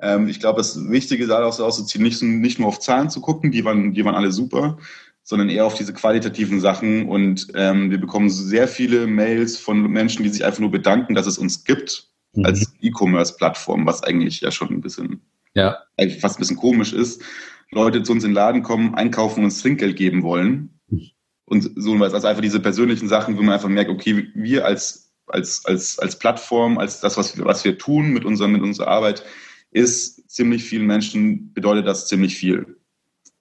[0.00, 3.64] Ähm, ich glaube, das Wichtige so auszuziehen, nicht, nicht nur auf Zahlen zu gucken, die
[3.64, 4.78] waren, die waren alle super,
[5.22, 7.08] sondern eher auf diese qualitativen Sachen.
[7.08, 11.26] Und ähm, wir bekommen sehr viele Mails von Menschen, die sich einfach nur bedanken, dass
[11.26, 12.44] es uns gibt mhm.
[12.44, 15.20] als E-Commerce-Plattform, was eigentlich ja schon ein bisschen,
[15.54, 15.78] ja.
[15.96, 17.22] eigentlich fast ein bisschen komisch ist.
[17.70, 20.78] Leute zu uns in den Laden kommen, einkaufen und uns Trinkgeld geben wollen.
[20.88, 21.10] Mhm.
[21.44, 22.14] Und so was.
[22.14, 26.18] Also einfach diese persönlichen Sachen, wo man einfach merkt, okay, wir als, als, als, als
[26.18, 29.24] Plattform, als das, was wir, was wir tun mit, unserem, mit unserer Arbeit,
[29.70, 32.76] ist ziemlich vielen Menschen, bedeutet das ziemlich viel.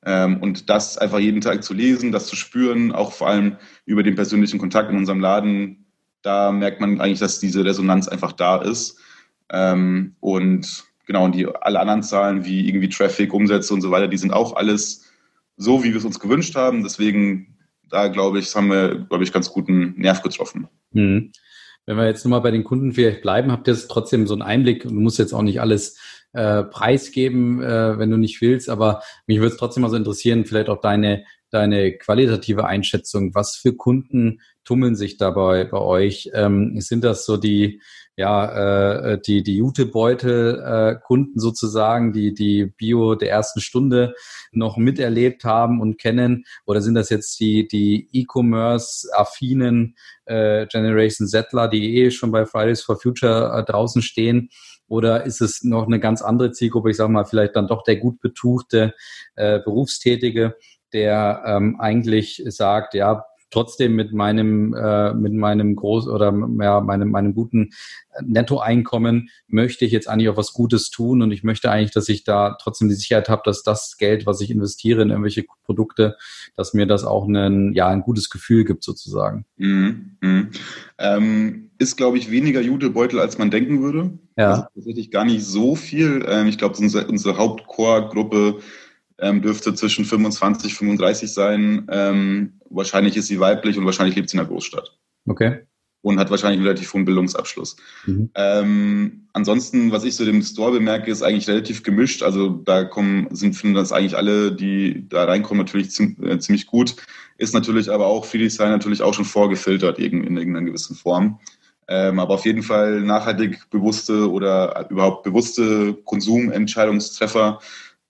[0.03, 4.03] Ähm, und das einfach jeden Tag zu lesen, das zu spüren, auch vor allem über
[4.03, 5.85] den persönlichen Kontakt in unserem Laden,
[6.21, 8.99] da merkt man eigentlich, dass diese Resonanz einfach da ist.
[9.51, 14.07] Ähm, und genau, und die alle anderen Zahlen wie irgendwie Traffic, Umsätze und so weiter,
[14.07, 15.05] die sind auch alles
[15.57, 16.83] so, wie wir es uns gewünscht haben.
[16.83, 17.57] Deswegen,
[17.89, 20.67] da glaube ich, haben wir, glaube ich, ganz guten Nerv getroffen.
[20.91, 21.31] Mhm.
[21.85, 24.43] Wenn wir jetzt nochmal bei den Kunden vielleicht bleiben, habt ihr jetzt trotzdem so einen
[24.43, 25.97] Einblick, du musst jetzt auch nicht alles
[26.33, 28.69] äh, preisgeben, äh, wenn du nicht willst.
[28.69, 33.35] Aber mich würde es trotzdem mal so interessieren, vielleicht auch deine, deine qualitative Einschätzung.
[33.35, 36.29] Was für Kunden tummeln sich dabei bei euch?
[36.33, 37.81] Ähm, sind das so die,
[38.21, 44.13] ja, äh, die, die Jutebeutel-Kunden äh, sozusagen, die die Bio der ersten Stunde
[44.51, 46.45] noch miterlebt haben und kennen?
[46.65, 52.84] Oder sind das jetzt die, die E-Commerce-affinen äh, Generation Settler, die eh schon bei Fridays
[52.84, 54.49] for Future äh, draußen stehen?
[54.88, 56.91] Oder ist es noch eine ganz andere Zielgruppe?
[56.91, 58.93] Ich sage mal, vielleicht dann doch der gut betuchte
[59.36, 60.55] äh, Berufstätige,
[60.93, 67.11] der ähm, eigentlich sagt, ja, trotzdem mit meinem äh, mit meinem groß oder ja, meinem
[67.11, 67.71] meinem guten
[68.21, 72.23] Nettoeinkommen möchte ich jetzt eigentlich auch was Gutes tun und ich möchte eigentlich, dass ich
[72.23, 76.17] da trotzdem die Sicherheit habe, dass das Geld, was ich investiere in irgendwelche Produkte,
[76.55, 79.45] dass mir das auch einen, ja, ein gutes Gefühl gibt sozusagen.
[79.57, 80.17] Mhm.
[80.21, 80.49] Mhm.
[80.97, 84.11] Ähm, ist, glaube ich, weniger Jutebeutel, als man denken würde.
[84.37, 84.51] Ja.
[84.51, 86.23] Also tatsächlich gar nicht so viel.
[86.27, 88.59] Ähm, ich glaube, unsere, unsere Hauptcore-Gruppe
[89.21, 91.88] ähm, dürfte zwischen 25, 35 sein.
[91.89, 94.97] Ähm, wahrscheinlich ist sie weiblich und wahrscheinlich lebt sie in der Großstadt.
[95.27, 95.60] Okay.
[96.03, 97.77] Und hat wahrscheinlich einen relativ hohen Bildungsabschluss.
[98.07, 98.31] Mhm.
[98.34, 102.23] Ähm, ansonsten, was ich so dem Store bemerke, ist eigentlich relativ gemischt.
[102.23, 106.95] Also da kommen, sind, finden das eigentlich alle, die da reinkommen, natürlich äh, ziemlich gut.
[107.38, 111.39] Ist natürlich aber auch für Design natürlich auch schon vorgefiltert in, in irgendeiner gewissen Form.
[111.88, 117.60] Ähm, aber auf jeden Fall nachhaltig bewusste oder überhaupt bewusste Konsumentscheidungstreffer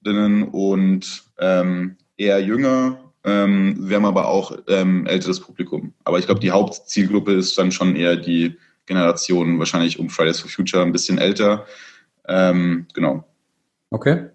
[0.04, 3.00] drinnen und ähm, eher jünger.
[3.24, 5.94] Ähm, wir haben aber auch ähm, älteres Publikum.
[6.04, 10.50] Aber ich glaube, die Hauptzielgruppe ist dann schon eher die Generation, wahrscheinlich um Fridays for
[10.50, 11.66] Future ein bisschen älter.
[12.28, 13.24] Ähm, genau.
[13.92, 14.30] Okay.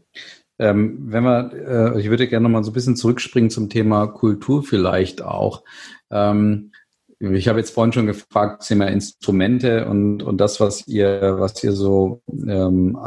[0.59, 4.63] Ähm, wenn wir, äh, ich würde gerne nochmal so ein bisschen zurückspringen zum Thema Kultur
[4.63, 5.65] vielleicht auch.
[6.11, 6.73] Ähm,
[7.19, 11.73] ich habe jetzt vorhin schon gefragt, Thema Instrumente und, und das, was ihr, was ihr
[11.73, 12.99] so ähm,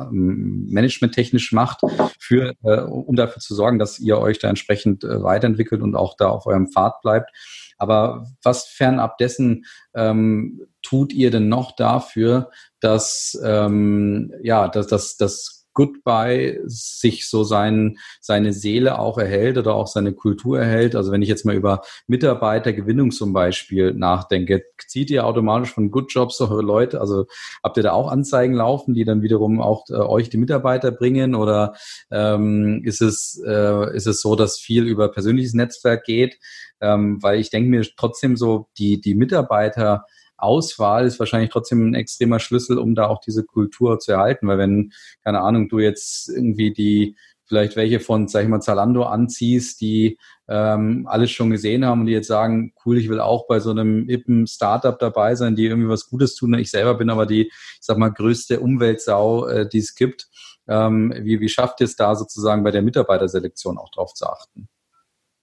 [0.69, 1.82] managementtechnisch macht,
[2.19, 6.15] für, äh, um dafür zu sorgen, dass ihr euch da entsprechend äh, weiterentwickelt und auch
[6.17, 7.30] da auf eurem Pfad bleibt.
[7.78, 15.17] Aber was fernab dessen ähm, tut ihr denn noch dafür, dass ähm, ja, dass, dass,
[15.17, 20.93] dass Goodbye sich so sein, seine Seele auch erhält oder auch seine Kultur erhält.
[20.93, 26.11] Also wenn ich jetzt mal über Mitarbeitergewinnung zum Beispiel nachdenke, zieht ihr automatisch von Good
[26.11, 27.27] Jobs eure Leute, also
[27.63, 31.33] habt ihr da auch Anzeigen laufen, die dann wiederum auch äh, euch die Mitarbeiter bringen
[31.33, 31.75] oder
[32.11, 36.39] ähm, ist, es, äh, ist es so, dass viel über persönliches Netzwerk geht?
[36.81, 40.03] Ähm, weil ich denke mir trotzdem so, die, die Mitarbeiter
[40.41, 44.47] Auswahl ist wahrscheinlich trotzdem ein extremer Schlüssel, um da auch diese Kultur zu erhalten.
[44.47, 49.04] Weil wenn, keine Ahnung, du jetzt irgendwie die, vielleicht welche von, sag ich mal, Zalando
[49.04, 53.47] anziehst, die ähm, alles schon gesehen haben und die jetzt sagen, cool, ich will auch
[53.47, 56.54] bei so einem hippen Startup dabei sein, die irgendwie was Gutes tun.
[56.54, 60.28] Ich selber bin aber die, ich sag mal, größte Umweltsau, äh, die es gibt.
[60.67, 64.69] Ähm, wie, wie schafft ihr es da sozusagen bei der Mitarbeiterselektion auch drauf zu achten?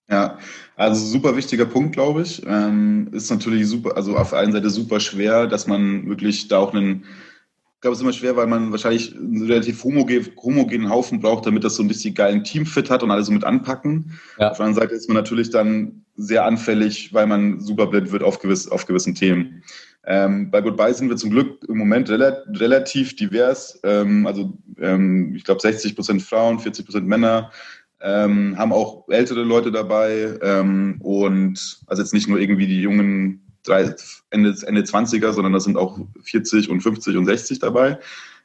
[0.09, 0.39] Ja,
[0.77, 2.43] also super wichtiger Punkt, glaube ich.
[2.47, 6.59] Ähm, ist natürlich super, also auf der einen Seite super schwer, dass man wirklich da
[6.59, 7.05] auch einen,
[7.75, 11.47] ich glaube, es ist immer schwer, weil man wahrscheinlich einen relativ homogen, homogenen Haufen braucht,
[11.47, 14.13] damit das so ein bisschen geilen Teamfit hat und alle so mit anpacken.
[14.39, 14.51] Ja.
[14.51, 18.23] Auf der anderen Seite ist man natürlich dann sehr anfällig, weil man super blind wird
[18.23, 19.63] auf, gewiss, auf gewissen Themen.
[20.05, 23.81] Ähm, bei Goodbye sind wir zum Glück im Moment rel relativ divers.
[23.83, 27.51] Ähm, also ähm, ich glaube 60 Prozent Frauen, 40 Prozent Männer
[28.07, 33.45] ähm, haben auch ältere Leute dabei ähm, und also jetzt nicht nur irgendwie die jungen
[33.65, 33.93] drei,
[34.31, 37.99] Ende, Ende 20er, sondern das sind auch 40 und 50 und 60 dabei.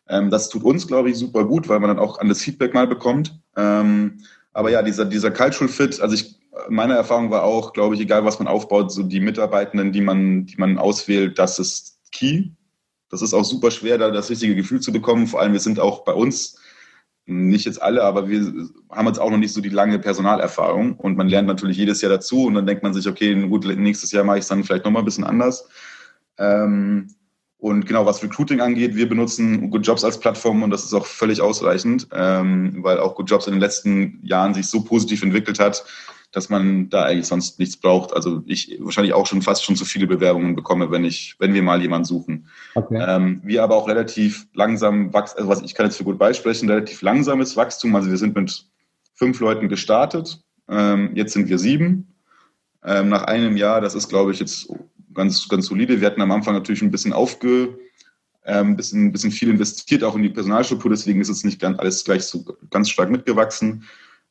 [0.09, 2.73] Ähm, das tut uns, glaube ich, super gut, weil man dann auch an das Feedback
[2.73, 3.39] mal bekommt.
[3.55, 4.21] Ähm,
[4.51, 8.25] aber ja, dieser, dieser Cultural Fit, also ich, meine Erfahrung war auch, glaube ich, egal
[8.25, 12.49] was man aufbaut, so die Mitarbeitenden, die man, die man auswählt, das ist key.
[13.09, 15.27] Das ist auch super schwer, da das richtige Gefühl zu bekommen.
[15.27, 16.57] Vor allem, wir sind auch bei uns
[17.25, 21.17] nicht jetzt alle, aber wir haben jetzt auch noch nicht so die lange Personalerfahrung und
[21.17, 24.23] man lernt natürlich jedes Jahr dazu und dann denkt man sich, okay, gut, nächstes Jahr
[24.23, 25.67] mache ich es dann vielleicht nochmal ein bisschen anders.
[26.37, 27.07] Ähm,
[27.57, 31.05] und genau, was Recruiting angeht, wir benutzen Good Jobs als Plattform und das ist auch
[31.05, 35.59] völlig ausreichend, ähm, weil auch Good Jobs in den letzten Jahren sich so positiv entwickelt
[35.59, 35.85] hat,
[36.31, 38.13] dass man da eigentlich sonst nichts braucht.
[38.13, 41.61] Also ich wahrscheinlich auch schon fast schon zu viele Bewerbungen bekomme, wenn ich, wenn wir
[41.61, 42.47] mal jemanden suchen.
[42.73, 43.03] Okay.
[43.05, 46.69] Ähm, wir aber auch relativ langsam wachsen, also was ich kann jetzt für gut beisprechen,
[46.69, 47.95] relativ langsames Wachstum.
[47.95, 48.65] Also wir sind mit
[49.13, 52.15] fünf Leuten gestartet, ähm, jetzt sind wir sieben.
[52.83, 54.71] Ähm, nach einem Jahr, das ist glaube ich jetzt
[55.13, 55.99] ganz, ganz solide.
[55.99, 57.77] Wir hatten am Anfang natürlich ein bisschen aufge,
[58.43, 61.77] ein ähm, bisschen, bisschen viel investiert, auch in die Personalstruktur, deswegen ist es nicht ganz,
[61.77, 63.83] alles gleich so ganz stark mitgewachsen.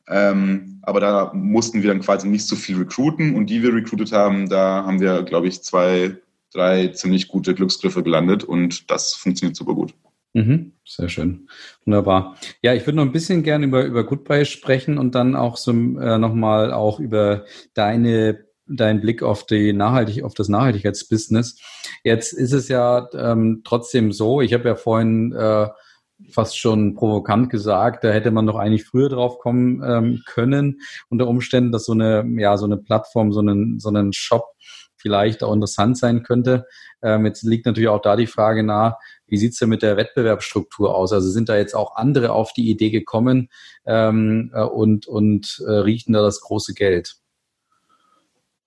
[0.07, 4.11] Ähm, aber da mussten wir dann quasi nicht so viel recruiten und die wir recruited
[4.11, 6.17] haben, da haben wir, glaube ich, zwei,
[6.53, 9.93] drei ziemlich gute Glücksgriffe gelandet und das funktioniert super gut.
[10.33, 11.49] Mhm, sehr schön.
[11.85, 12.37] Wunderbar.
[12.61, 15.71] Ja, ich würde noch ein bisschen gerne über, über Goodbye sprechen und dann auch so
[15.71, 21.59] äh, nochmal auch über deine dein Blick auf die Nachhaltig, auf das Nachhaltigkeitsbusiness.
[22.03, 25.67] Jetzt ist es ja ähm, trotzdem so, ich habe ja vorhin äh,
[26.29, 31.27] fast schon provokant gesagt, da hätte man doch eigentlich früher drauf kommen ähm, können, unter
[31.27, 34.45] Umständen, dass so eine, ja, so eine Plattform, so einen, so einen Shop
[35.01, 36.65] vielleicht auch interessant sein könnte.
[37.01, 40.93] Ähm, jetzt liegt natürlich auch da die Frage nahe, wie sieht's denn mit der Wettbewerbsstruktur
[40.93, 41.11] aus?
[41.11, 43.49] Also sind da jetzt auch andere auf die Idee gekommen
[43.85, 47.15] ähm, äh, und, und äh, riechen da das große Geld?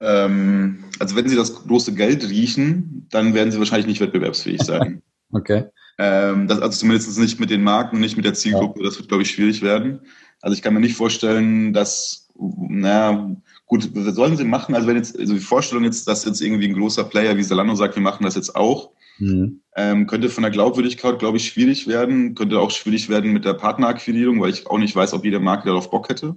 [0.01, 5.03] Ähm, also wenn sie das große Geld riechen, dann werden sie wahrscheinlich nicht wettbewerbsfähig sein.
[5.33, 5.67] okay.
[5.99, 8.83] Ähm, das, also zumindest nicht mit den Marken, nicht mit der Zielgruppe.
[8.83, 10.01] Das wird, glaube ich, schwierig werden.
[10.41, 13.35] Also ich kann mir nicht vorstellen, dass, naja,
[13.67, 14.75] gut, was sollen sie machen?
[14.75, 17.75] Also wenn jetzt, also die Vorstellung jetzt, dass jetzt irgendwie ein großer Player wie Zalando
[17.75, 19.61] sagt, wir machen das jetzt auch, mhm.
[19.77, 23.55] ähm, könnte von der Glaubwürdigkeit, glaube ich, schwierig werden, könnte auch schwierig werden mit der
[23.55, 26.37] Partnerakquirierung, weil ich auch nicht weiß, ob jeder Marke darauf Bock hätte.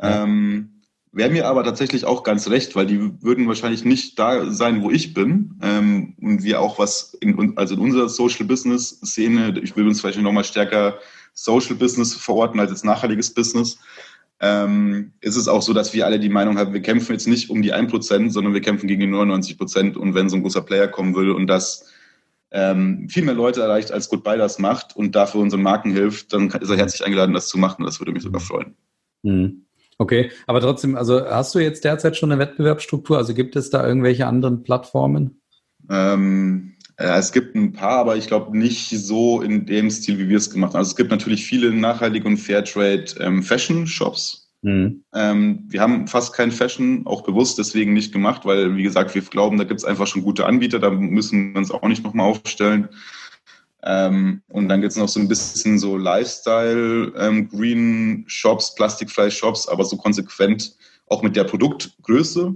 [0.00, 0.24] Ja.
[0.24, 0.79] Ähm,
[1.12, 4.90] Wäre mir aber tatsächlich auch ganz recht, weil die würden wahrscheinlich nicht da sein, wo
[4.92, 5.58] ich bin.
[5.60, 10.00] Ähm, und wir auch was, in, also in unserer Social Business Szene, ich will uns
[10.00, 11.00] vielleicht nochmal stärker
[11.32, 13.78] Social Business verorten als jetzt nachhaltiges Business.
[14.38, 17.50] Ähm, ist es auch so, dass wir alle die Meinung haben, wir kämpfen jetzt nicht
[17.50, 19.96] um die 1%, sondern wir kämpfen gegen die 99%.
[19.96, 21.90] Und wenn so ein großer Player kommen will und das
[22.52, 26.50] ähm, viel mehr Leute erreicht, als Goodbye das macht und dafür unseren Marken hilft, dann
[26.50, 27.84] ist er herzlich eingeladen, das zu machen.
[27.84, 28.76] Das würde mich sogar freuen.
[29.22, 29.66] Mhm.
[30.00, 33.18] Okay, aber trotzdem, also hast du jetzt derzeit schon eine Wettbewerbsstruktur?
[33.18, 35.42] Also gibt es da irgendwelche anderen Plattformen?
[35.90, 40.30] Ähm, ja, es gibt ein paar, aber ich glaube nicht so in dem Stil, wie
[40.30, 40.78] wir es gemacht haben.
[40.78, 44.50] Also es gibt natürlich viele nachhaltige und Fairtrade ähm, Fashion Shops.
[44.62, 45.04] Mhm.
[45.14, 49.20] Ähm, wir haben fast kein Fashion, auch bewusst deswegen nicht gemacht, weil, wie gesagt, wir
[49.20, 52.30] glauben, da gibt es einfach schon gute Anbieter, da müssen wir uns auch nicht nochmal
[52.30, 52.88] aufstellen.
[53.82, 59.30] Ähm, und dann gibt es noch so ein bisschen so Lifestyle, ähm, Green Shops, Plastikfly
[59.30, 60.76] Shops, aber so konsequent
[61.06, 62.54] auch mit der Produktgröße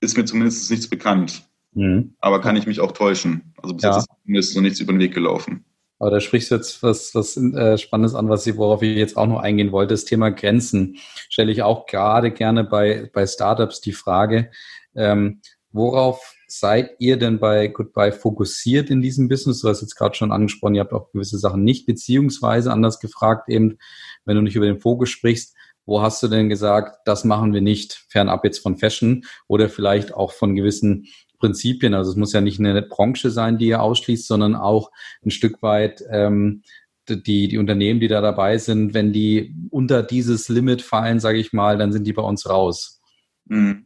[0.00, 1.42] ist mir zumindest nichts bekannt.
[1.74, 2.14] Mhm.
[2.20, 3.54] Aber kann ich mich auch täuschen.
[3.62, 3.96] Also bis ja.
[3.96, 5.64] jetzt ist mir noch nichts über den Weg gelaufen.
[5.98, 9.16] Aber da sprichst du jetzt was, was äh, Spannendes an, was ich, worauf ich jetzt
[9.16, 9.94] auch noch eingehen wollte.
[9.94, 10.96] Das Thema Grenzen
[11.28, 14.50] stelle ich auch gerade gerne bei, bei Startups die Frage,
[14.94, 15.40] ähm,
[15.72, 19.60] worauf seid ihr denn bei Goodbye fokussiert in diesem Business?
[19.60, 23.48] Du hast jetzt gerade schon angesprochen, ihr habt auch gewisse Sachen nicht, beziehungsweise anders gefragt
[23.48, 23.78] eben,
[24.24, 25.54] wenn du nicht über den Fokus sprichst,
[25.86, 30.14] wo hast du denn gesagt, das machen wir nicht, fernab jetzt von Fashion oder vielleicht
[30.14, 31.06] auch von gewissen
[31.38, 31.92] Prinzipien?
[31.92, 34.90] Also es muss ja nicht eine Branche sein, die ihr ausschließt, sondern auch
[35.24, 36.62] ein Stück weit ähm,
[37.08, 41.52] die, die Unternehmen, die da dabei sind, wenn die unter dieses Limit fallen, sage ich
[41.52, 43.02] mal, dann sind die bei uns raus.
[43.46, 43.84] Mhm.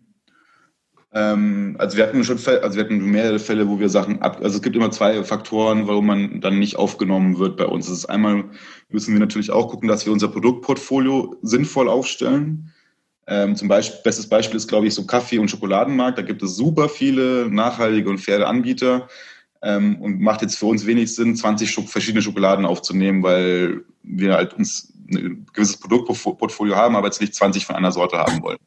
[1.12, 4.40] Ähm, also wir hatten schon Fälle, also wir hatten mehrere Fälle, wo wir Sachen ab,
[4.42, 7.86] also es gibt immer zwei Faktoren, warum man dann nicht aufgenommen wird bei uns.
[7.86, 8.44] Das ist einmal
[8.90, 12.72] müssen wir natürlich auch gucken, dass wir unser Produktportfolio sinnvoll aufstellen.
[13.26, 16.18] Ähm, zum Beispiel, bestes Beispiel ist, glaube ich, so Kaffee- und Schokoladenmarkt.
[16.18, 19.08] Da gibt es super viele nachhaltige und faire Anbieter.
[19.60, 24.54] Ähm, und macht jetzt für uns wenig Sinn, 20 verschiedene Schokoladen aufzunehmen, weil wir halt
[24.54, 28.58] uns ein gewisses Produktportfolio haben, aber jetzt nicht 20 von einer Sorte haben wollen.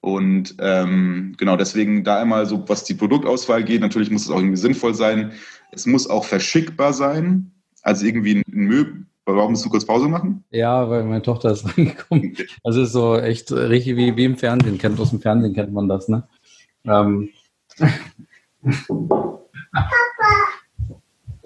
[0.00, 4.38] Und ähm, genau deswegen da einmal so, was die Produktauswahl geht, natürlich muss es auch
[4.38, 5.32] irgendwie sinnvoll sein.
[5.72, 7.52] Es muss auch verschickbar sein.
[7.82, 9.06] Also irgendwie ein Möbel.
[9.26, 10.42] Warum musst du kurz Pause machen?
[10.50, 12.36] Ja, weil meine Tochter ist reingekommen.
[12.64, 14.78] Also ist so echt richtig wie, wie im Fernsehen.
[14.78, 16.26] Kennt, aus dem Fernsehen kennt man das, ne?
[16.84, 17.30] Ähm.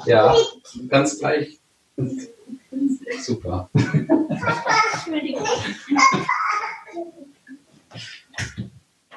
[0.06, 0.34] Ja,
[0.88, 1.60] ganz gleich.
[3.20, 3.70] Super.
[3.74, 5.44] Entschuldigung.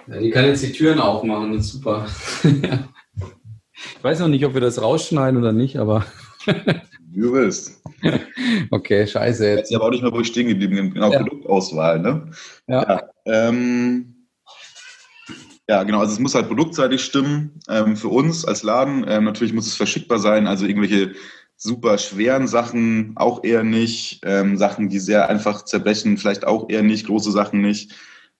[0.07, 2.05] Ja, die kann jetzt die Türen aufmachen, das ist super.
[2.43, 6.05] ich weiß noch nicht, ob wir das rausschneiden oder nicht, aber.
[6.45, 7.81] du willst.
[8.69, 9.55] Okay, scheiße.
[9.55, 10.93] Jetzt aber auch nicht mehr, wo ich stehen geblieben bin.
[10.93, 11.19] Genau, ja.
[11.19, 12.29] Produktauswahl, ne?
[12.67, 12.83] Ja.
[12.83, 14.27] Ja, ähm,
[15.67, 15.99] ja, genau.
[15.99, 19.05] Also es muss halt produktseitig stimmen ähm, für uns als Laden.
[19.07, 20.47] Ähm, natürlich muss es verschickbar sein.
[20.47, 21.13] Also irgendwelche
[21.57, 24.21] super schweren Sachen auch eher nicht.
[24.23, 27.07] Ähm, Sachen, die sehr einfach zerbrechen, vielleicht auch eher nicht.
[27.07, 27.95] Große Sachen nicht.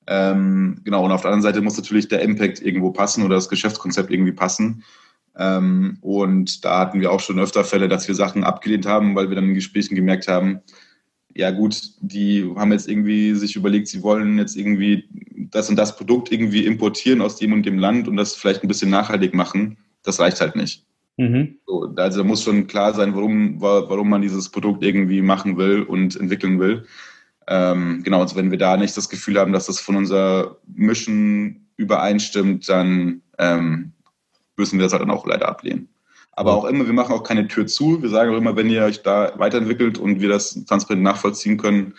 [0.08, 3.50] Ähm, genau, und auf der anderen Seite muss natürlich der Impact irgendwo passen oder das
[3.50, 4.84] Geschäftskonzept irgendwie passen.
[5.38, 9.30] Ähm, und da hatten wir auch schon öfter Fälle, dass wir Sachen abgelehnt haben, weil
[9.30, 10.62] wir dann in Gesprächen gemerkt haben,
[11.36, 15.08] ja gut, die haben jetzt irgendwie sich überlegt, sie wollen jetzt irgendwie
[15.52, 18.68] das und das Produkt irgendwie importieren aus dem und dem Land und das vielleicht ein
[18.68, 19.78] bisschen nachhaltig machen.
[20.02, 20.84] Das reicht halt nicht.
[21.18, 21.58] Mhm.
[21.68, 25.84] So, also da muss schon klar sein, warum, warum man dieses Produkt irgendwie machen will
[25.84, 26.86] und entwickeln will.
[27.48, 31.68] Ähm, genau, also wenn wir da nicht das Gefühl haben, dass das von unserer Mission
[31.78, 33.94] übereinstimmt, dann ähm,
[34.58, 35.90] müssen wir das halt dann auch leider ablehnen.
[36.34, 38.02] Aber auch immer, wir machen auch keine Tür zu.
[38.04, 41.96] Wir sagen auch immer, wenn ihr euch da weiterentwickelt und wir das transparent nachvollziehen können,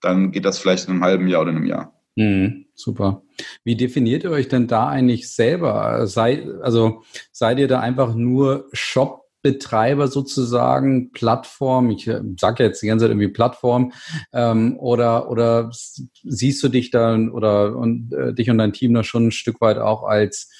[0.00, 1.92] dann geht das vielleicht in einem halben Jahr oder in einem Jahr.
[2.14, 3.22] Mhm, super.
[3.64, 6.06] Wie definiert ihr euch denn da eigentlich selber?
[6.06, 12.82] Sei, also seid ihr da einfach nur Shop Betreiber sozusagen, Plattform, ich äh, sage jetzt
[12.82, 13.92] die ganze Zeit irgendwie Plattform,
[14.32, 19.02] ähm, oder, oder siehst du dich dann oder und, äh, dich und dein Team da
[19.02, 20.50] schon ein Stück weit auch als,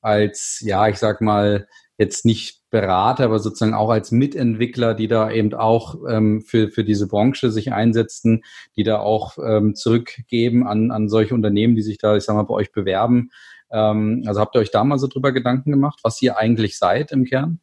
[0.00, 1.66] als, ja, ich sag mal,
[1.98, 6.84] jetzt nicht Berater, aber sozusagen auch als Mitentwickler, die da eben auch ähm, für, für
[6.84, 8.42] diese Branche sich einsetzen,
[8.76, 12.44] die da auch ähm, zurückgeben an, an solche Unternehmen, die sich da, ich sag mal,
[12.44, 13.30] bei euch bewerben.
[13.72, 17.12] Ähm, also habt ihr euch da mal so drüber Gedanken gemacht, was ihr eigentlich seid
[17.12, 17.60] im Kern?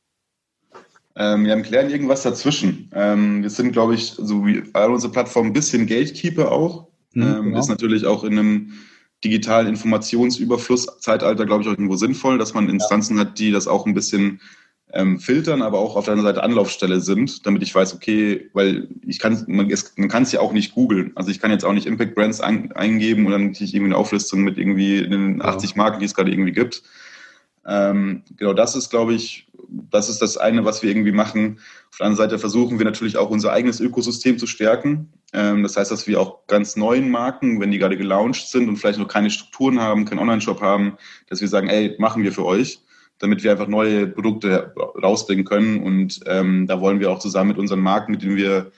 [1.17, 2.91] Ähm, wir haben Klären irgendwas dazwischen.
[2.93, 6.87] Ähm, wir sind, glaube ich, so wie all unsere Plattformen ein bisschen Gatekeeper auch.
[7.13, 7.59] Mhm, ähm, genau.
[7.59, 8.73] Ist natürlich auch in einem
[9.23, 13.23] digitalen Informationsüberfluss-Zeitalter, glaube ich, auch irgendwo sinnvoll, dass man Instanzen ja.
[13.23, 14.41] hat, die das auch ein bisschen
[14.93, 18.87] ähm, filtern, aber auch auf der anderen Seite Anlaufstelle sind, damit ich weiß, okay, weil
[19.05, 21.11] ich kann, man, man kann es ja auch nicht googeln.
[21.15, 23.93] Also ich kann jetzt auch nicht Impact Brands ein, eingeben und dann kriege ich irgendwie
[23.93, 26.83] eine Auflistung mit irgendwie den 80 Marken, die es gerade irgendwie gibt.
[27.65, 31.59] Ähm, genau, das ist, glaube ich, das ist das eine, was wir irgendwie machen.
[31.91, 35.11] Auf der anderen Seite versuchen wir natürlich auch unser eigenes Ökosystem zu stärken.
[35.33, 38.77] Ähm, das heißt, dass wir auch ganz neuen Marken, wenn die gerade gelauncht sind und
[38.77, 40.97] vielleicht noch keine Strukturen haben, keinen Online-Shop haben,
[41.29, 42.81] dass wir sagen, ey, machen wir für euch
[43.19, 45.81] damit wir einfach neue Produkte rausbringen können.
[45.81, 48.71] Und ähm, da wollen wir auch zusammen mit unseren Marken, mit denen wir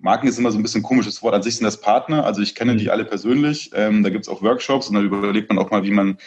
[0.00, 1.34] Marken ist immer so ein bisschen ein komisches Wort.
[1.34, 2.24] An sich sind das Partner.
[2.24, 2.90] Also ich kenne die mhm.
[2.90, 3.70] alle persönlich.
[3.74, 6.18] Ähm, da gibt es auch Workshops und da überlegt man auch mal, wie man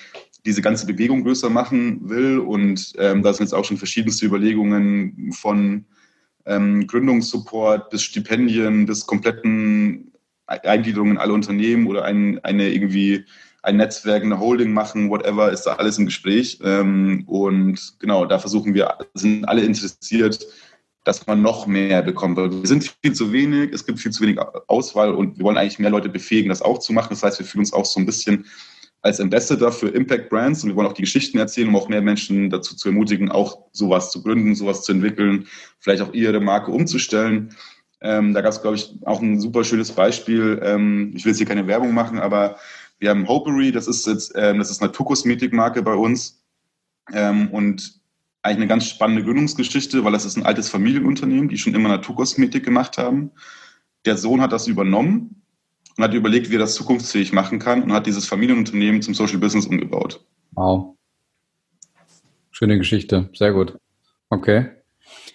[0.46, 2.40] diese ganze Bewegung größer machen will.
[2.40, 5.86] Und ähm, da sind jetzt auch schon verschiedenste Überlegungen von
[6.46, 10.12] ähm, Gründungssupport bis Stipendien bis kompletten
[10.48, 13.26] Eingliederungen in alle Unternehmen oder ein, eine irgendwie
[13.64, 16.60] ein Netzwerk, eine Holding machen, whatever, ist da alles im Gespräch.
[16.64, 20.46] Ähm, und genau, da versuchen wir, sind alle interessiert,
[21.04, 22.38] dass man noch mehr bekommt.
[22.38, 25.80] Wir sind viel zu wenig, es gibt viel zu wenig Auswahl und wir wollen eigentlich
[25.80, 27.10] mehr Leute befähigen, das auch zu machen.
[27.12, 28.46] Das heißt, wir fühlen uns auch so ein bisschen
[29.02, 32.02] als Ambassador für Impact Brands und wir wollen auch die Geschichten erzählen, um auch mehr
[32.02, 35.48] Menschen dazu zu ermutigen, auch sowas zu gründen, sowas zu entwickeln,
[35.80, 37.56] vielleicht auch ihre Marke umzustellen.
[38.02, 40.60] Ähm, da gab es, glaube ich, auch ein super schönes Beispiel.
[40.64, 42.58] Ähm, ich will jetzt hier keine Werbung machen, aber
[43.00, 46.44] wir haben Hopery, das ist jetzt, ähm, das ist eine Naturkosmetikmarke bei uns
[47.12, 48.00] ähm, und
[48.44, 52.64] eigentlich eine ganz spannende Gründungsgeschichte, weil das ist ein altes Familienunternehmen, die schon immer Naturkosmetik
[52.64, 53.32] gemacht haben.
[54.06, 55.41] Der Sohn hat das übernommen
[56.02, 59.38] und hat überlegt, wie er das zukunftsfähig machen kann und hat dieses Familienunternehmen zum Social
[59.38, 60.26] Business umgebaut.
[60.54, 60.98] Wow.
[62.50, 63.78] Schöne Geschichte, sehr gut.
[64.32, 64.70] Okay.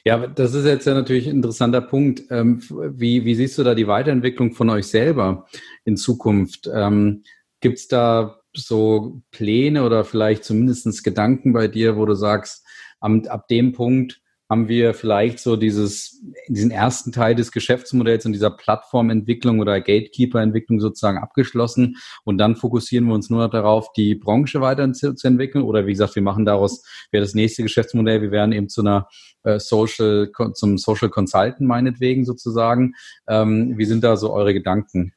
[0.04, 2.24] Ja, das ist jetzt ja natürlich ein interessanter Punkt.
[2.30, 5.46] Ähm, wie, wie siehst du da die Weiterentwicklung von euch selber
[5.84, 6.68] in Zukunft?
[6.72, 7.22] Ähm,
[7.60, 12.66] Gibt es da so Pläne oder vielleicht zumindest Gedanken bei dir, wo du sagst,
[12.98, 18.32] am, ab dem Punkt haben wir vielleicht so dieses, diesen ersten Teil des Geschäftsmodells und
[18.32, 24.60] dieser Plattformentwicklung oder Gatekeeper-Entwicklung sozusagen abgeschlossen und dann fokussieren wir uns nur darauf, die Branche
[24.60, 28.52] weiter zu, entwickeln oder wie gesagt, wir machen daraus, wäre das nächste Geschäftsmodell, wir werden
[28.52, 29.08] eben zu einer
[29.42, 32.94] äh, Social, zum Social Consultant meinetwegen sozusagen.
[33.28, 35.12] Ähm, wie sind da so eure Gedanken?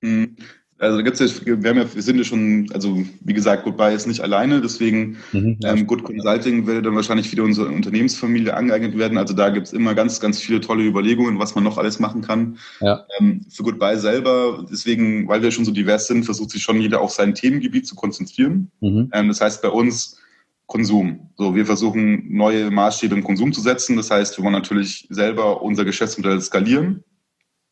[0.00, 0.36] Mhm.
[0.78, 3.94] Also da gibt's ja, wir, haben ja, wir sind ja schon, also wie gesagt, Goodbye
[3.94, 8.96] ist nicht alleine, deswegen mhm, ähm, Good Consulting würde dann wahrscheinlich wieder unsere Unternehmensfamilie angeeignet
[8.98, 9.16] werden.
[9.16, 12.58] Also da gibt's immer ganz, ganz viele tolle Überlegungen, was man noch alles machen kann.
[12.80, 13.06] Ja.
[13.18, 17.00] Ähm, für Goodbye selber, deswegen, weil wir schon so divers sind, versucht sich schon jeder
[17.00, 18.70] auf sein Themengebiet zu konzentrieren.
[18.80, 19.10] Mhm.
[19.14, 20.18] Ähm, das heißt bei uns
[20.66, 21.30] Konsum.
[21.36, 23.96] So, wir versuchen neue Maßstäbe im Konsum zu setzen.
[23.96, 27.04] Das heißt, wir wollen natürlich selber unser Geschäftsmodell skalieren.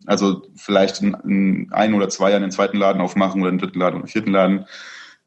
[0.07, 3.79] Also vielleicht in, in ein oder zwei Jahren den zweiten Laden aufmachen oder den dritten
[3.79, 4.67] Laden oder den vierten Laden.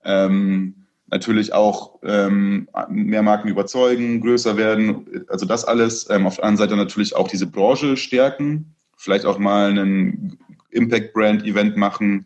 [0.04, 0.76] Ähm,
[1.10, 6.10] natürlich auch ähm, mehr Marken überzeugen, größer werden, also das alles.
[6.10, 10.38] Ähm, auf der anderen Seite natürlich auch diese Branche stärken, vielleicht auch mal einen
[10.72, 12.26] Impact-Brand-Event machen,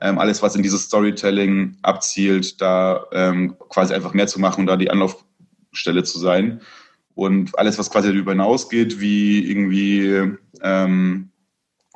[0.00, 4.66] ähm, alles, was in dieses Storytelling abzielt, da ähm, quasi einfach mehr zu machen und
[4.66, 6.60] da die Anlaufstelle zu sein.
[7.14, 10.32] Und alles, was quasi darüber hinausgeht, wie irgendwie
[10.62, 11.29] ähm,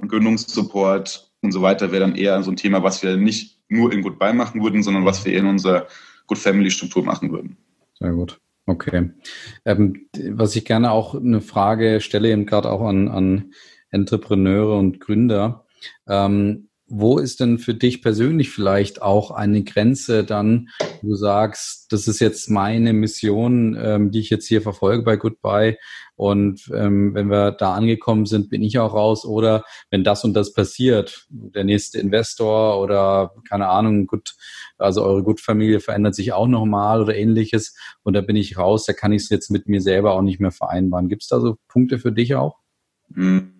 [0.01, 4.03] Gründungssupport und so weiter wäre dann eher so ein Thema, was wir nicht nur in
[4.03, 5.87] Goodbye machen würden, sondern was wir in unserer
[6.27, 7.57] Good Family Struktur machen würden.
[7.99, 8.41] Sehr gut.
[8.67, 9.11] Okay.
[9.65, 13.53] Ähm, was ich gerne auch eine Frage stelle, eben gerade auch an, an
[13.91, 15.67] Entrepreneure und Gründer.
[16.09, 20.69] Ähm, wo ist denn für dich persönlich vielleicht auch eine Grenze dann,
[21.01, 25.17] wo du sagst, das ist jetzt meine Mission, ähm, die ich jetzt hier verfolge bei
[25.17, 25.79] Goodbye
[26.17, 30.35] und ähm, wenn wir da angekommen sind, bin ich auch raus oder wenn das und
[30.35, 34.35] das passiert, der nächste Investor oder keine Ahnung, gut,
[34.79, 38.93] also eure Gut-Familie verändert sich auch nochmal oder ähnliches und da bin ich raus, da
[38.93, 41.09] kann ich es jetzt mit mir selber auch nicht mehr vereinbaren.
[41.09, 42.59] Gibt es da so Punkte für dich auch?
[43.09, 43.55] Mhm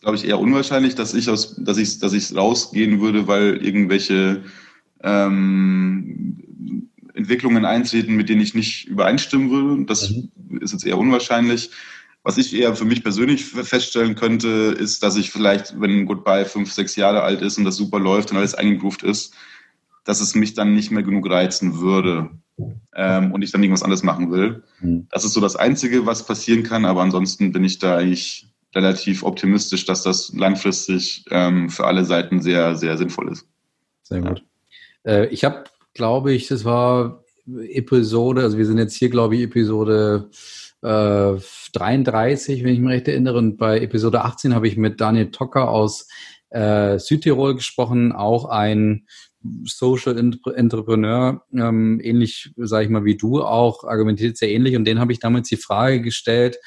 [0.00, 4.44] glaube ich, eher unwahrscheinlich, dass ich aus, dass ich, dass ich rausgehen würde, weil irgendwelche
[5.02, 6.85] ähm,
[7.16, 9.84] Entwicklungen eintreten, mit denen ich nicht übereinstimmen würde.
[9.86, 10.30] Das mhm.
[10.60, 11.70] ist jetzt eher unwahrscheinlich.
[12.22, 14.48] Was ich eher für mich persönlich feststellen könnte,
[14.78, 18.30] ist, dass ich vielleicht, wenn Goodbye fünf, sechs Jahre alt ist und das super läuft
[18.30, 19.34] und alles eingegroovt ist,
[20.04, 22.30] dass es mich dann nicht mehr genug reizen würde
[22.94, 24.64] ähm, und ich dann irgendwas anderes machen will.
[24.80, 25.06] Mhm.
[25.10, 29.22] Das ist so das Einzige, was passieren kann, aber ansonsten bin ich da eigentlich relativ
[29.22, 33.46] optimistisch, dass das langfristig ähm, für alle Seiten sehr, sehr sinnvoll ist.
[34.02, 34.44] Sehr gut.
[35.04, 35.12] Ja.
[35.12, 35.64] Äh, ich habe,
[35.96, 40.30] glaube ich, das war Episode, also wir sind jetzt hier, glaube ich, Episode
[40.82, 41.40] äh,
[41.72, 43.38] 33, wenn ich mich recht erinnere.
[43.38, 46.06] Und bei Episode 18 habe ich mit Daniel Tocker aus
[46.50, 49.06] äh, Südtirol gesprochen, auch ein
[49.64, 54.76] Social Entrepreneur, ähm, ähnlich, sage ich mal, wie du auch, argumentiert sehr ähnlich.
[54.76, 56.58] Und den habe ich damals die Frage gestellt,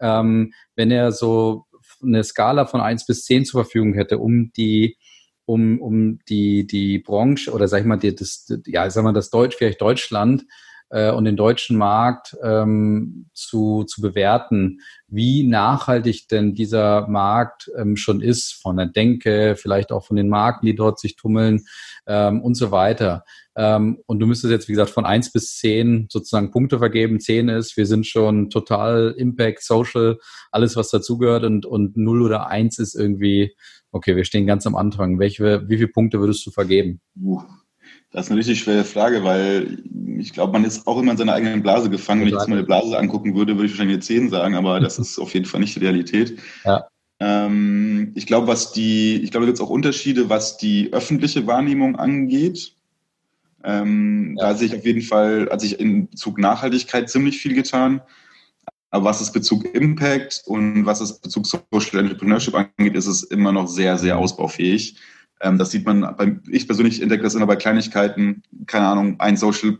[0.00, 1.66] ähm, wenn er so
[2.02, 4.96] eine Skala von eins bis zehn zur Verfügung hätte, um die
[5.44, 9.30] um, um die, die Branche oder sag ich mal, die, das, ja, sag mal, das
[9.30, 10.44] Deutsch, vielleicht Deutschland
[10.92, 17.96] äh, und den deutschen Markt ähm, zu, zu bewerten, wie nachhaltig denn dieser Markt ähm,
[17.96, 21.64] schon ist, von der Denke, vielleicht auch von den Marken, die dort sich tummeln
[22.06, 23.24] ähm, und so weiter.
[23.56, 27.20] Ähm, und du müsstest jetzt, wie gesagt, von eins bis zehn sozusagen Punkte vergeben.
[27.20, 30.18] Zehn ist, wir sind schon total Impact, Social,
[30.50, 33.54] alles, was dazugehört und, und null oder eins ist irgendwie,
[33.90, 35.18] okay, wir stehen ganz am Anfang.
[35.18, 37.00] Welche, wie viele Punkte würdest du vergeben?
[38.12, 39.82] Das ist eine richtig schwere Frage, weil
[40.18, 42.20] ich glaube, man ist auch immer in seiner eigenen Blase gefangen.
[42.20, 44.80] Wenn ich jetzt mal eine Blase angucken würde, würde ich wahrscheinlich eine 10 sagen, aber
[44.80, 46.38] das ist auf jeden Fall nicht die Realität.
[46.64, 46.86] Ja.
[47.20, 51.46] Ähm, ich glaube, was die, ich glaube, da gibt es auch Unterschiede, was die öffentliche
[51.46, 52.74] Wahrnehmung angeht.
[53.64, 54.48] Ähm, ja.
[54.48, 58.02] Da sehe ich auf jeden Fall, hat sich in Bezug Nachhaltigkeit ziemlich viel getan.
[58.90, 63.52] Aber was das Bezug Impact und was das Bezug Social Entrepreneurship angeht, ist es immer
[63.52, 64.96] noch sehr, sehr ausbaufähig.
[65.42, 69.36] Ähm, das sieht man, bei, ich persönlich entdecke das immer bei Kleinigkeiten, keine Ahnung, ein
[69.36, 69.76] Social,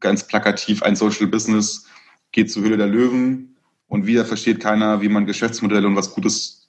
[0.00, 1.86] ganz plakativ, ein Social Business
[2.32, 3.56] geht zur Höhle der Löwen
[3.88, 6.66] und wieder versteht keiner, wie man Geschäftsmodelle und was Gutes,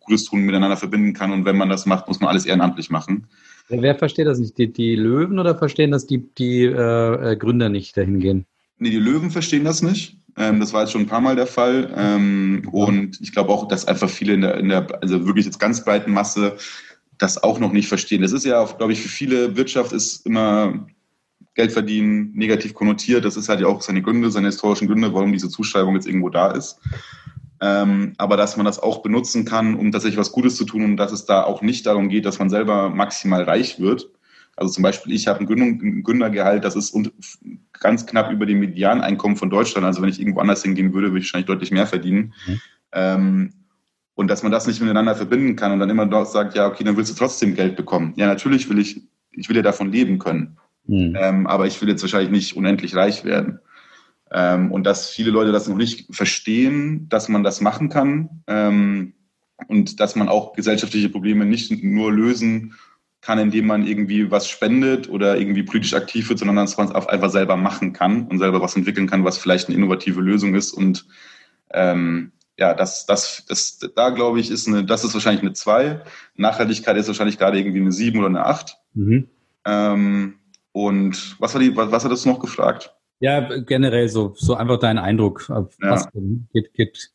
[0.00, 1.32] Gutes tun miteinander verbinden kann.
[1.32, 3.26] Und wenn man das macht, muss man alles ehrenamtlich machen.
[3.68, 4.56] Wer versteht das nicht?
[4.56, 8.46] Die, die Löwen oder verstehen das die, die äh, äh Gründer nicht dahin gehen?
[8.78, 10.18] Nee, die Löwen verstehen das nicht.
[10.36, 11.92] Ähm, das war jetzt schon ein paar Mal der Fall.
[11.96, 15.58] Ähm, und ich glaube auch, dass einfach viele in der, in der, also wirklich jetzt
[15.58, 16.56] ganz breiten Masse
[17.18, 18.22] das auch noch nicht verstehen.
[18.22, 20.86] Das ist ja, glaube ich, für viele Wirtschaft ist immer
[21.54, 23.24] Geld verdienen negativ konnotiert.
[23.24, 26.28] Das ist halt ja auch seine Gründe, seine historischen Gründe, warum diese Zuschreibung jetzt irgendwo
[26.28, 26.80] da ist.
[27.60, 30.96] Ähm, aber dass man das auch benutzen kann, um tatsächlich was Gutes zu tun und
[30.96, 34.10] dass es da auch nicht darum geht, dass man selber maximal reich wird.
[34.56, 36.96] Also zum Beispiel, ich habe ein, Gründergehalt, das ist
[37.72, 39.86] ganz knapp über dem Medianeinkommen von Deutschland.
[39.86, 42.34] Also wenn ich irgendwo anders hingehen würde, würde ich wahrscheinlich deutlich mehr verdienen.
[42.46, 42.60] Mhm.
[42.92, 43.52] Ähm,
[44.14, 46.84] und dass man das nicht miteinander verbinden kann und dann immer dort sagt, ja, okay,
[46.84, 48.14] dann willst du trotzdem Geld bekommen.
[48.16, 49.02] Ja, natürlich will ich,
[49.32, 50.56] ich will ja davon leben können.
[50.86, 51.16] Mhm.
[51.18, 53.58] Ähm, aber ich will jetzt wahrscheinlich nicht unendlich reich werden.
[54.30, 59.14] Ähm, und dass viele Leute das noch nicht verstehen, dass man das machen kann ähm,
[59.68, 62.74] und dass man auch gesellschaftliche Probleme nicht nur lösen
[63.20, 66.94] kann, indem man irgendwie was spendet oder irgendwie politisch aktiv wird, sondern dass man es
[66.94, 70.72] einfach selber machen kann und selber was entwickeln kann, was vielleicht eine innovative Lösung ist
[70.72, 71.06] und
[71.72, 76.02] ähm, ja, das, das, das, da glaube ich, ist eine, das ist wahrscheinlich eine 2.
[76.36, 78.76] Nachhaltigkeit ist wahrscheinlich gerade irgendwie eine 7 oder eine 8.
[78.94, 79.28] Mhm.
[79.64, 80.34] Ähm,
[80.72, 82.94] und was, war die, was, was hat das noch gefragt?
[83.20, 85.48] Ja, generell so, so einfach dein Eindruck.
[85.80, 86.10] Ja.
[86.52, 87.10] geht, geht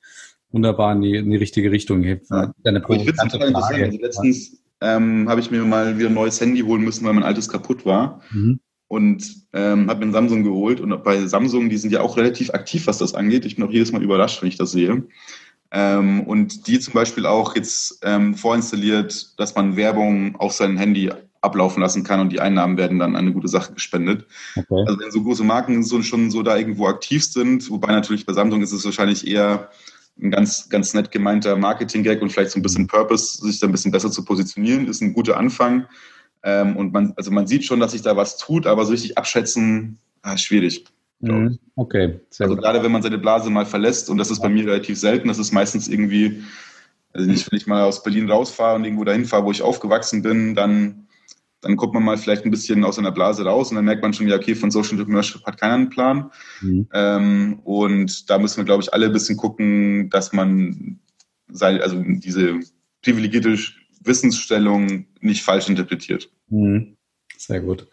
[0.52, 2.04] wunderbar in die, in die richtige Richtung.
[2.04, 2.18] Ja.
[2.64, 3.84] Deine ich finde es total interessant.
[3.84, 7.24] Also letztens ähm, habe ich mir mal wieder ein neues Handy holen müssen, weil mein
[7.24, 8.22] altes kaputt war.
[8.32, 8.60] Mhm
[8.90, 10.82] und ähm, habe mir ein Samsung geholt.
[10.82, 13.46] Und bei Samsung, die sind ja auch relativ aktiv, was das angeht.
[13.46, 15.04] Ich bin auch jedes Mal überrascht, wenn ich das sehe.
[15.72, 21.12] Ähm, und die zum Beispiel auch jetzt ähm, vorinstalliert, dass man Werbung auf sein Handy
[21.42, 24.26] ablaufen lassen kann und die Einnahmen werden dann an eine gute Sache gespendet.
[24.56, 24.84] Okay.
[24.88, 28.34] Also wenn so große Marken so, schon so da irgendwo aktiv sind, wobei natürlich bei
[28.34, 29.70] Samsung ist es wahrscheinlich eher
[30.22, 33.72] ein ganz, ganz nett gemeinter Marketing-Gag und vielleicht so ein bisschen Purpose, sich da ein
[33.72, 35.86] bisschen besser zu positionieren, ist ein guter Anfang.
[36.44, 39.18] Ähm, und man, also man sieht schon, dass sich da was tut, aber so richtig
[39.18, 40.86] abschätzen, ah, schwierig.
[41.20, 41.60] Mhm.
[41.76, 42.20] Okay.
[42.30, 42.64] Sehr also gut.
[42.64, 45.40] gerade wenn man seine Blase mal verlässt, und das ist bei mir relativ selten, das
[45.40, 46.44] ist meistens irgendwie,
[47.14, 50.22] also nicht, wenn ich mal aus Berlin rausfahre und irgendwo dahin fahre, wo ich aufgewachsen
[50.22, 51.08] bin, dann,
[51.62, 54.14] dann kommt man mal vielleicht ein bisschen aus seiner Blase raus und dann merkt man
[54.14, 56.32] schon, ja, okay, von Social Entrepreneurship hat keiner einen Plan.
[56.62, 56.88] Mhm.
[56.94, 61.00] Ähm, und da müssen wir, glaube ich, alle ein bisschen gucken, dass man
[61.50, 62.60] sei, also diese
[63.02, 63.58] privilegierte
[64.10, 66.30] Wissensstellung nicht falsch interpretiert.
[66.50, 66.98] Mhm.
[67.38, 67.88] Sehr gut.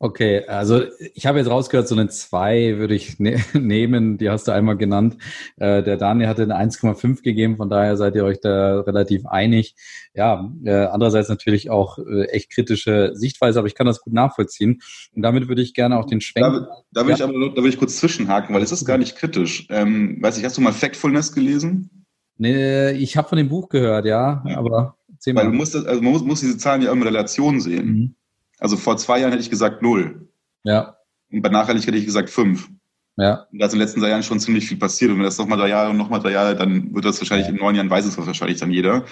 [0.00, 0.82] Okay, also
[1.14, 4.76] ich habe jetzt rausgehört, so eine 2 würde ich ne nehmen, die hast du einmal
[4.76, 5.16] genannt.
[5.56, 9.74] Äh, der Daniel hatte eine 1,5 gegeben, von daher seid ihr euch da relativ einig.
[10.14, 14.82] Ja, äh, andererseits natürlich auch äh, echt kritische Sichtweise, aber ich kann das gut nachvollziehen.
[15.16, 16.46] Und damit würde ich gerne auch den Schwenk...
[16.46, 17.16] Da, da will ja.
[17.16, 19.66] ich aber da will ich kurz zwischenhaken, weil es ist gar nicht kritisch.
[19.68, 22.06] Ähm, weiß ich, hast du mal Factfulness gelesen?
[22.36, 24.58] Nee, ich habe von dem Buch gehört, ja, ja.
[24.58, 27.86] aber Weil du musst, also man muss, muss, diese Zahlen ja immer in Relation sehen.
[27.86, 28.14] Mhm.
[28.58, 30.28] Also vor zwei Jahren hätte ich gesagt null.
[30.64, 30.96] Ja.
[31.30, 32.68] Und bei Nachhaltigkeit hätte ich gesagt fünf.
[33.16, 33.46] Ja.
[33.52, 35.10] Und da ist in den letzten drei Jahren schon ziemlich viel passiert.
[35.10, 37.52] Und wenn das nochmal drei Jahre und nochmal drei Jahre, dann wird das wahrscheinlich ja.
[37.52, 39.04] in neun Jahren weiß es wahrscheinlich dann jeder.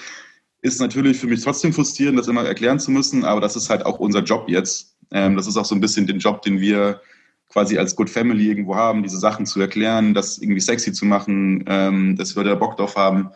[0.63, 3.85] Ist natürlich für mich trotzdem frustrierend, das immer erklären zu müssen, aber das ist halt
[3.85, 4.97] auch unser Job jetzt.
[5.11, 7.01] Ähm, das ist auch so ein bisschen den Job, den wir
[7.49, 11.65] quasi als Good Family irgendwo haben, diese Sachen zu erklären, das irgendwie sexy zu machen,
[11.69, 13.31] ähm, dass wir da Bock drauf haben.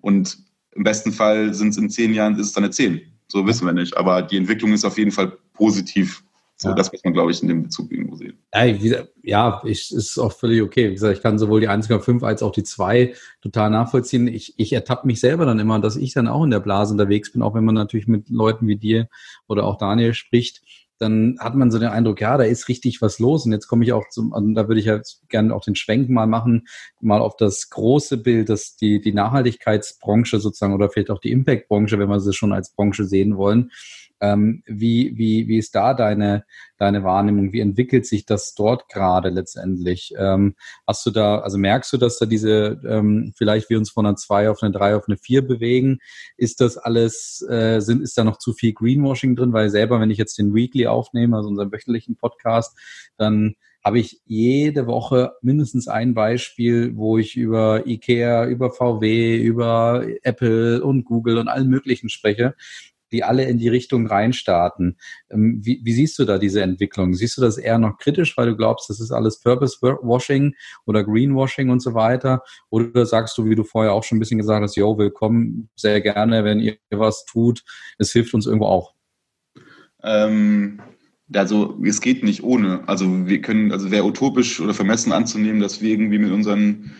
[0.00, 0.38] Und
[0.74, 3.00] Im besten Fall sind es in zehn Jahren, ist es dann eine zehn.
[3.28, 3.96] So wissen wir nicht.
[3.96, 6.22] Aber die Entwicklung ist auf jeden Fall positiv.
[6.56, 6.74] So, ja.
[6.74, 8.38] das muss man, glaube ich, in dem Bezug irgendwo sehen.
[9.22, 10.90] Ja, ich, ist auch völlig okay.
[10.90, 14.28] Wie gesagt, ich kann sowohl die 1,5 als auch die 2 total nachvollziehen.
[14.28, 17.32] Ich, ich ertappe mich selber dann immer, dass ich dann auch in der Blase unterwegs
[17.32, 19.08] bin, auch wenn man natürlich mit Leuten wie dir
[19.48, 20.62] oder auch Daniel spricht
[21.02, 23.44] dann hat man so den Eindruck, ja, da ist richtig was los.
[23.44, 26.08] Und jetzt komme ich auch zum, also da würde ich ja gerne auch den Schwenk
[26.08, 26.66] mal machen,
[27.00, 31.98] mal auf das große Bild, dass die, die Nachhaltigkeitsbranche sozusagen oder vielleicht auch die Impact-Branche,
[31.98, 33.72] wenn wir sie schon als Branche sehen wollen,
[34.22, 36.44] ähm, wie, wie, wie ist da deine,
[36.78, 37.52] deine Wahrnehmung?
[37.52, 40.14] Wie entwickelt sich das dort gerade letztendlich?
[40.16, 40.54] Ähm,
[40.86, 44.14] hast du da, also merkst du, dass da diese, ähm, vielleicht wir uns von einer
[44.14, 45.98] 2 auf eine 3 auf eine 4 bewegen?
[46.36, 49.52] Ist das alles, äh, sind, ist da noch zu viel Greenwashing drin?
[49.52, 52.78] Weil selber, wenn ich jetzt den Weekly aufnehme, also unseren wöchentlichen Podcast,
[53.18, 60.06] dann habe ich jede Woche mindestens ein Beispiel, wo ich über IKEA, über VW, über
[60.22, 62.54] Apple und Google und allen möglichen spreche,
[63.12, 64.96] die alle in die Richtung reinstarten.
[65.30, 67.14] Ähm, wie, wie siehst du da diese Entwicklung?
[67.14, 70.54] Siehst du das eher noch kritisch, weil du glaubst, das ist alles Purpose-Washing
[70.86, 72.42] oder Greenwashing und so weiter?
[72.70, 76.00] Oder sagst du, wie du vorher auch schon ein bisschen gesagt hast, yo, willkommen, sehr
[76.00, 77.62] gerne, wenn ihr was tut,
[77.98, 78.94] es hilft uns irgendwo auch?
[80.02, 80.80] Ähm,
[81.34, 82.86] also es geht nicht ohne.
[82.86, 86.92] Also wir können, also wäre utopisch oder vermessen anzunehmen, dass wir irgendwie mit unseren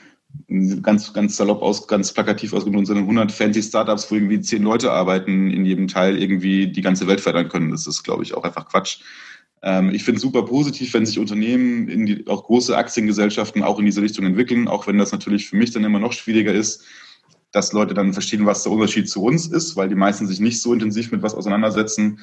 [0.83, 4.91] ganz, ganz salopp aus, ganz plakativ ausgedrückt, unsere 100 fancy Startups, wo irgendwie zehn Leute
[4.93, 7.70] arbeiten in jedem Teil, irgendwie die ganze Welt verändern können.
[7.70, 9.01] Das ist, glaube ich, auch einfach Quatsch.
[9.62, 13.78] Ähm, ich finde es super positiv, wenn sich Unternehmen, in die, auch große Aktiengesellschaften auch
[13.78, 16.85] in diese Richtung entwickeln, auch wenn das natürlich für mich dann immer noch schwieriger ist,
[17.53, 20.61] dass Leute dann verstehen, was der Unterschied zu uns ist, weil die meisten sich nicht
[20.61, 22.19] so intensiv mit was auseinandersetzen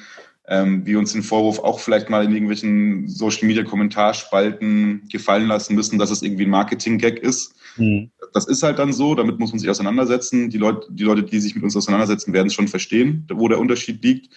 [0.50, 5.76] ähm, wir uns den Vorwurf auch vielleicht mal in irgendwelchen Social Media Kommentarspalten gefallen lassen
[5.76, 7.54] müssen, dass es irgendwie ein Marketing-Gag ist.
[7.76, 8.10] Mhm.
[8.34, 10.50] Das ist halt dann so, damit muss man sich auseinandersetzen.
[10.50, 13.60] Die Leute, die Leute, die sich mit uns auseinandersetzen, werden es schon verstehen, wo der
[13.60, 14.34] Unterschied liegt.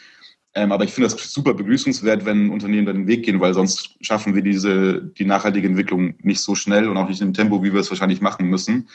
[0.54, 3.96] Ähm, aber ich finde das super begrüßungswert, wenn Unternehmen da den Weg gehen, weil sonst
[4.02, 7.74] schaffen wir diese, die nachhaltige Entwicklung nicht so schnell und auch nicht im Tempo, wie
[7.74, 8.88] wir es wahrscheinlich machen müssen.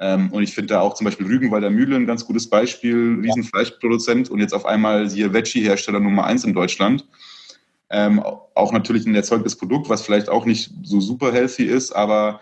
[0.00, 4.30] Ähm, und ich finde da auch zum Beispiel Rügenwalder Mühle ein ganz gutes Beispiel, Riesenfleischproduzent
[4.30, 7.06] und jetzt auf einmal hier Veggie-Hersteller Nummer eins in Deutschland.
[7.90, 12.40] Ähm, auch natürlich ein erzeugtes Produkt, was vielleicht auch nicht so super healthy ist, aber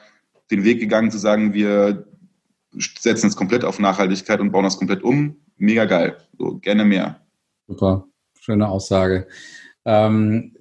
[0.50, 2.06] den Weg gegangen zu sagen, wir
[2.98, 5.36] setzen es komplett auf Nachhaltigkeit und bauen das komplett um.
[5.56, 6.16] Mega geil.
[6.38, 7.20] So, gerne mehr.
[7.68, 8.06] Super,
[8.38, 9.28] schöne Aussage.
[9.84, 10.55] Ähm,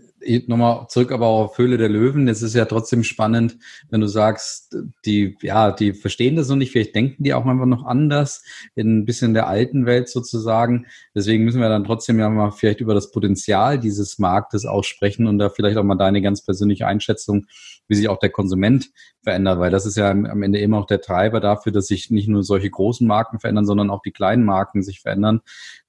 [0.48, 2.28] nochmal zurück aber auch auf Höhle der Löwen.
[2.28, 3.58] Es ist ja trotzdem spannend,
[3.90, 7.66] wenn du sagst, die, ja, die verstehen das noch nicht, vielleicht denken die auch einfach
[7.66, 8.44] noch anders
[8.76, 10.88] in ein bisschen der alten Welt sozusagen.
[11.14, 15.38] Deswegen müssen wir dann trotzdem ja mal vielleicht über das Potenzial dieses Marktes aussprechen und
[15.38, 17.46] da vielleicht auch mal deine ganz persönliche Einschätzung,
[17.88, 18.90] wie sich auch der Konsument
[19.24, 22.28] verändert, weil das ist ja am Ende immer auch der Treiber dafür, dass sich nicht
[22.28, 25.42] nur solche großen Marken verändern, sondern auch die kleinen Marken sich verändern.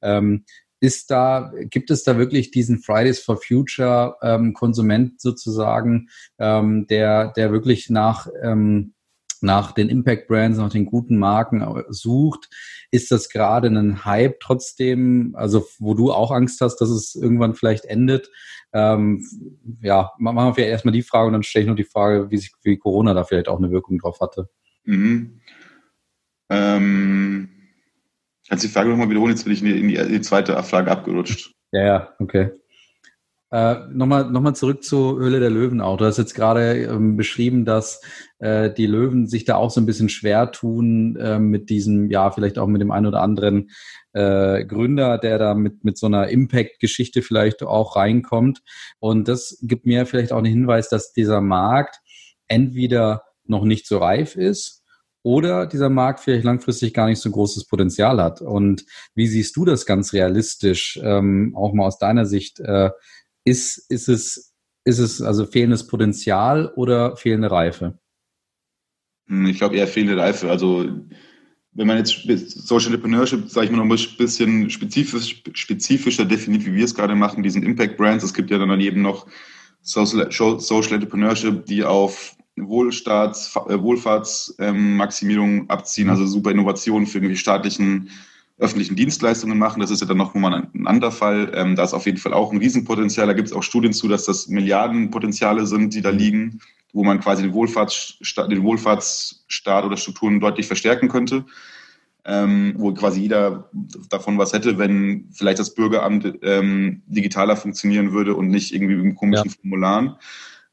[0.03, 0.45] Ähm,
[0.87, 6.09] ist da, gibt es da wirklich diesen Fridays for Future ähm, Konsument sozusagen,
[6.39, 8.95] ähm, der, der wirklich nach, ähm,
[9.41, 12.49] nach den Impact Brands, nach den guten Marken sucht?
[12.93, 17.55] Ist das gerade ein Hype trotzdem, also wo du auch Angst hast, dass es irgendwann
[17.55, 18.31] vielleicht endet?
[18.73, 19.27] Ähm,
[19.83, 22.53] ja, machen wir erstmal die Frage und dann stelle ich noch die Frage, wie sich
[22.63, 24.49] wie Corona da vielleicht auch eine Wirkung drauf hatte.
[24.85, 25.41] Mhm.
[26.49, 27.56] Ähm
[28.49, 29.33] Kannst du die Frage nochmal wiederholen?
[29.33, 31.53] Jetzt bin ich in die, in die, zweite Frage abgerutscht.
[31.73, 32.51] Ja, ja, okay.
[33.51, 35.97] Äh, nochmal, nochmal zurück zur Höhle der Löwen auch.
[35.97, 38.01] Du hast jetzt gerade ähm, beschrieben, dass
[38.39, 42.31] äh, die Löwen sich da auch so ein bisschen schwer tun äh, mit diesem, ja,
[42.31, 43.71] vielleicht auch mit dem einen oder anderen
[44.13, 48.63] äh, Gründer, der da mit, mit so einer Impact-Geschichte vielleicht auch reinkommt.
[48.99, 52.01] Und das gibt mir vielleicht auch einen Hinweis, dass dieser Markt
[52.49, 54.76] entweder noch nicht so reif ist
[55.27, 58.41] oder dieser Markt vielleicht langfristig gar nicht so großes Potenzial hat.
[58.41, 58.85] Und
[59.17, 62.61] wie siehst du das ganz realistisch, ähm, auch mal aus deiner Sicht?
[62.61, 62.91] Äh,
[63.45, 64.55] ist, ist, es,
[64.85, 67.99] ist es also fehlendes Potenzial oder fehlende Reife?
[69.49, 70.49] Ich glaube eher fehlende Reife.
[70.49, 70.87] Also
[71.73, 72.23] wenn man jetzt
[72.65, 77.17] Social Entrepreneurship, sage ich mal, noch ein bisschen spezifisch, spezifischer definiert, wie wir es gerade
[77.17, 78.23] machen, diesen Impact Brands.
[78.23, 79.27] Es gibt ja dann daneben noch
[79.83, 87.37] Social, Social Entrepreneurship, die auf Wohlstaats, äh, Wohlfahrtsmaximierung ähm, abziehen, also super Innovationen für irgendwie
[87.37, 88.11] staatlichen
[88.59, 89.81] öffentlichen Dienstleistungen machen.
[89.81, 91.53] Das ist ja dann nochmal ein, ein anderer Fall.
[91.55, 93.27] Ähm, da ist auf jeden Fall auch ein Riesenpotenzial.
[93.27, 96.19] Da gibt es auch Studien zu, dass das Milliardenpotenziale sind, die da mhm.
[96.19, 96.61] liegen,
[96.93, 101.45] wo man quasi den, Wohlfahrtsstaat, den Wohlfahrtsstaat oder Strukturen deutlich verstärken könnte.
[102.29, 103.71] Ähm, wo quasi jeder
[104.11, 109.15] davon was hätte, wenn vielleicht das Bürgeramt ähm, digitaler funktionieren würde und nicht irgendwie mit
[109.15, 109.55] komischen ja.
[109.61, 110.17] Formularen.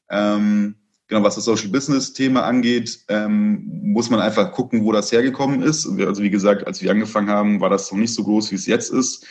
[0.09, 0.75] Ähm,
[1.13, 5.61] genau, was das Social Business Thema angeht, ähm, muss man einfach gucken, wo das hergekommen
[5.61, 5.87] ist.
[5.99, 8.65] Also wie gesagt, als wir angefangen haben, war das noch nicht so groß, wie es
[8.65, 9.25] jetzt ist.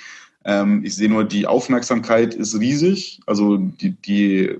[0.45, 3.21] Ähm, ich sehe nur, die Aufmerksamkeit ist riesig.
[3.27, 4.57] Also die, die,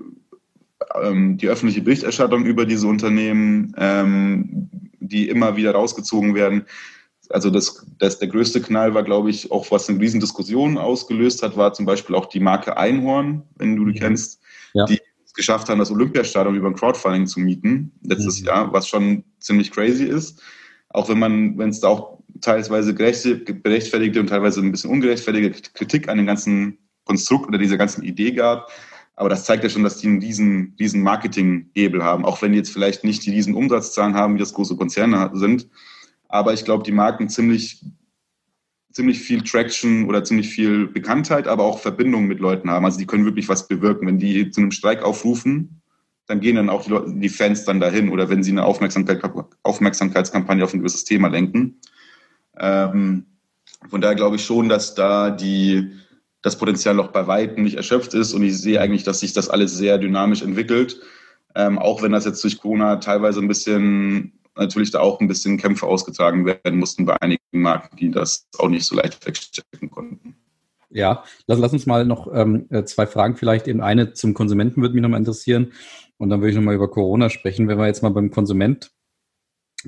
[1.01, 4.69] ähm, die öffentliche Berichterstattung über diese Unternehmen, ähm,
[4.99, 6.65] die immer wieder rausgezogen werden.
[7.29, 11.41] Also das, das, der größte Knall war, glaube ich, auch was eine riesen Diskussion ausgelöst
[11.41, 14.03] hat, war zum Beispiel auch die Marke Einhorn, wenn du die mhm.
[14.03, 14.41] kennst,
[14.73, 14.83] ja.
[14.85, 14.99] die
[15.33, 18.47] es geschafft haben, das Olympiastadion über ein Crowdfunding zu mieten letztes mhm.
[18.47, 20.41] Jahr, was schon ziemlich crazy ist.
[20.89, 26.07] Auch wenn man, wenn es da auch teilweise berechtfertigte und teilweise ein bisschen ungerechtfertigte Kritik
[26.07, 28.69] an dem ganzen Konstrukt oder dieser ganzen Idee gab.
[29.15, 32.57] Aber das zeigt ja schon, dass die einen riesen, riesen Marketing-Hebel haben, auch wenn die
[32.57, 35.67] jetzt vielleicht nicht die riesen Umsatzzahlen haben, wie das große Konzerne sind.
[36.29, 37.83] Aber ich glaube, die Marken ziemlich,
[38.93, 42.85] ziemlich viel Traction oder ziemlich viel Bekanntheit, aber auch Verbindung mit Leuten haben.
[42.85, 44.07] Also die können wirklich was bewirken.
[44.07, 45.81] Wenn die zu einem Streik aufrufen,
[46.27, 49.21] dann gehen dann auch die, Leute, die Fans dann dahin oder wenn sie eine Aufmerksamkeit,
[49.63, 51.79] Aufmerksamkeitskampagne auf ein gewisses Thema lenken.
[52.57, 53.25] Ähm,
[53.89, 55.91] von daher glaube ich schon, dass da die,
[56.41, 59.49] das Potenzial noch bei Weitem nicht erschöpft ist und ich sehe eigentlich, dass sich das
[59.49, 61.01] alles sehr dynamisch entwickelt.
[61.55, 65.57] Ähm, auch wenn das jetzt durch Corona teilweise ein bisschen, natürlich da auch ein bisschen
[65.57, 70.35] Kämpfe ausgetragen werden mussten bei einigen Marken, die das auch nicht so leicht wegstecken konnten.
[70.89, 73.67] Ja, lass, lass uns mal noch ähm, äh, zwei Fragen vielleicht.
[73.67, 75.73] Eben eine zum Konsumenten würde mich nochmal interessieren
[76.17, 77.67] und dann würde ich nochmal über Corona sprechen.
[77.67, 78.91] Wenn wir jetzt mal beim Konsument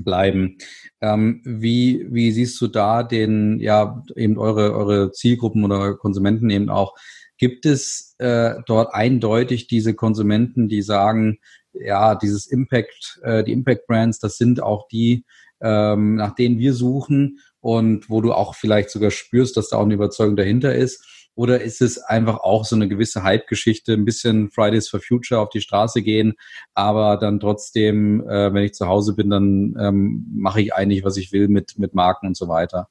[0.04, 0.58] bleiben.
[1.02, 6.70] Ähm, wie, wie siehst du da den, ja, eben eure, eure Zielgruppen oder Konsumenten eben
[6.70, 6.96] auch?
[7.38, 11.40] Gibt es äh, dort eindeutig diese Konsumenten, die sagen,
[11.80, 15.26] ja, dieses Impact, äh, die Impact Brands, das sind auch die,
[15.62, 19.84] ähm, nach denen wir suchen und wo du auch vielleicht sogar spürst, dass da auch
[19.84, 21.04] eine Überzeugung dahinter ist?
[21.36, 25.50] Oder ist es einfach auch so eine gewisse Hype-Geschichte, ein bisschen Fridays for Future auf
[25.50, 26.36] die Straße gehen,
[26.74, 31.18] aber dann trotzdem, äh, wenn ich zu Hause bin, dann ähm, mache ich eigentlich, was
[31.18, 32.88] ich will mit, mit Marken und so weiter?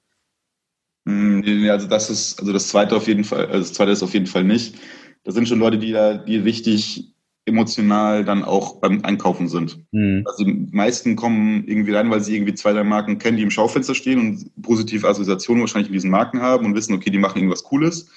[1.04, 4.12] Mm, also das ist, also das zweite auf jeden Fall, also das zweite ist auf
[4.12, 4.74] jeden Fall nicht.
[5.22, 7.13] Das sind schon Leute, die da, die richtig
[7.46, 9.78] emotional dann auch beim Einkaufen sind.
[9.92, 10.24] Mhm.
[10.26, 13.50] Also die meisten kommen irgendwie rein, weil sie irgendwie zwei, drei Marken kennen, die im
[13.50, 17.38] Schaufenster stehen und positive Assoziationen wahrscheinlich mit diesen Marken haben und wissen, okay, die machen
[17.38, 18.10] irgendwas Cooles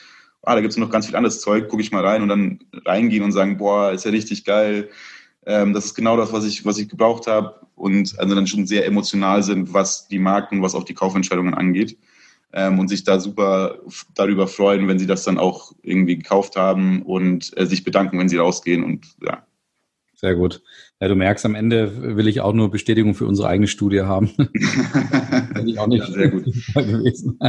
[0.48, 2.60] ah, da gibt es noch ganz viel anderes Zeug, gucke ich mal rein und dann
[2.86, 4.90] reingehen und sagen, boah, ist ja richtig geil.
[5.46, 7.56] Ähm, das ist genau das, was ich, was ich gebraucht habe.
[7.76, 11.98] Und also dann schon sehr emotional sind, was die Marken, was auch die Kaufentscheidungen angeht.
[12.54, 13.80] Ähm, und sich da super
[14.16, 18.30] darüber freuen, wenn sie das dann auch irgendwie gekauft haben und äh, sich bedanken, wenn
[18.30, 18.84] sie rausgehen.
[18.84, 19.46] Und ja,
[20.20, 20.64] sehr gut.
[21.00, 24.32] Ja, du merkst, am Ende will ich auch nur Bestätigung für unsere eigene Studie haben.
[25.64, 27.40] ich auch nicht ja, sehr gut gewesen.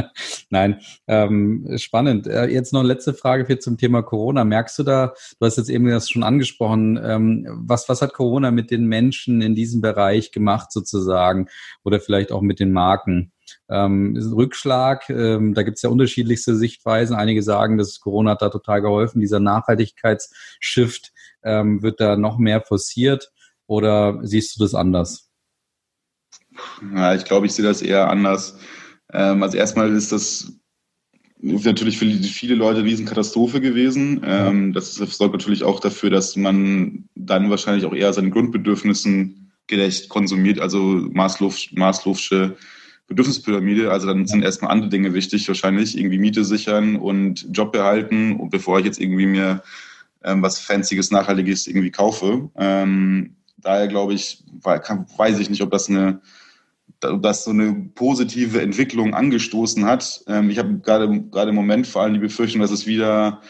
[0.51, 2.27] Nein, ähm, spannend.
[2.27, 4.43] Äh, jetzt noch eine letzte Frage für zum Thema Corona.
[4.43, 8.51] Merkst du da, du hast jetzt eben das schon angesprochen, ähm, was, was hat Corona
[8.51, 11.47] mit den Menschen in diesem Bereich gemacht sozusagen
[11.83, 13.31] oder vielleicht auch mit den Marken?
[13.67, 17.15] Ähm, Rückschlag, ähm, da gibt es ja unterschiedlichste Sichtweisen.
[17.15, 21.13] Einige sagen, dass Corona hat da total geholfen, dieser Nachhaltigkeitsshift
[21.43, 23.31] ähm, wird da noch mehr forciert
[23.67, 25.29] oder siehst du das anders?
[26.93, 28.57] Ja, ich glaube, ich sehe das eher anders.
[29.13, 30.53] Ähm, also erstmal ist das
[31.41, 34.21] natürlich für viele Leute eine Riesenkatastrophe gewesen.
[34.25, 40.09] Ähm, das sorgt natürlich auch dafür, dass man dann wahrscheinlich auch eher seinen Grundbedürfnissen gerecht
[40.09, 42.57] konsumiert, also Maßlof, Maßlofsche
[43.07, 43.91] Bedürfnispyramide.
[43.91, 48.35] Also dann sind erstmal andere Dinge wichtig, wahrscheinlich irgendwie Miete sichern und Job behalten.
[48.35, 49.63] Und bevor ich jetzt irgendwie mir
[50.23, 52.49] ähm, was Fancyes, Nachhaltiges irgendwie kaufe.
[52.55, 56.21] Ähm, daher glaube ich, weiß ich nicht, ob das eine
[57.01, 60.21] ob das so eine positive Entwicklung angestoßen hat.
[60.27, 63.41] Ähm, ich habe gerade gerade im Moment vor allem die Befürchtung, dass es wieder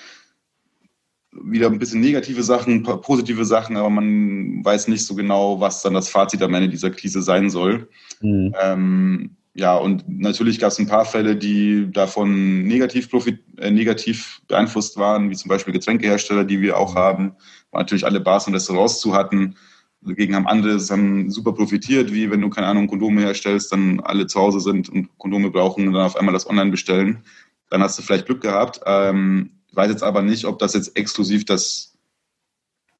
[1.31, 5.93] wieder ein bisschen negative Sachen, positive Sachen, aber man weiß nicht so genau, was dann
[5.93, 7.87] das Fazit am Ende dieser Krise sein soll.
[8.21, 8.53] Mhm.
[8.59, 14.41] Ähm, ja, und natürlich gab es ein paar Fälle, die davon negativ, profit, äh, negativ
[14.47, 17.33] beeinflusst waren, wie zum Beispiel Getränkehersteller, die wir auch haben,
[17.71, 19.55] wo natürlich alle Bars und Restaurants zu hatten.
[20.01, 24.27] Dagegen haben andere haben super profitiert, wie wenn du, keine Ahnung, Kondome herstellst, dann alle
[24.27, 27.23] zu Hause sind und Kondome brauchen und dann auf einmal das online bestellen.
[27.69, 28.79] Dann hast du vielleicht Glück gehabt.
[28.85, 31.97] Ähm, ich weiß jetzt aber nicht, ob das jetzt exklusiv das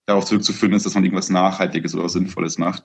[0.06, 2.84] darauf zurückzuführen ist, dass man irgendwas Nachhaltiges oder Sinnvolles macht.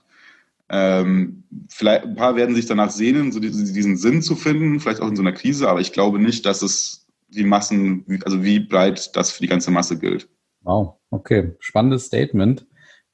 [0.70, 5.08] Ähm, vielleicht ein paar werden sich danach sehnen, so diesen, Sinn zu finden, vielleicht auch
[5.08, 9.14] in so einer Krise, aber ich glaube nicht, dass es die Massen, also wie breit
[9.16, 10.28] das für die ganze Masse gilt.
[10.62, 12.66] Wow, okay, spannendes Statement.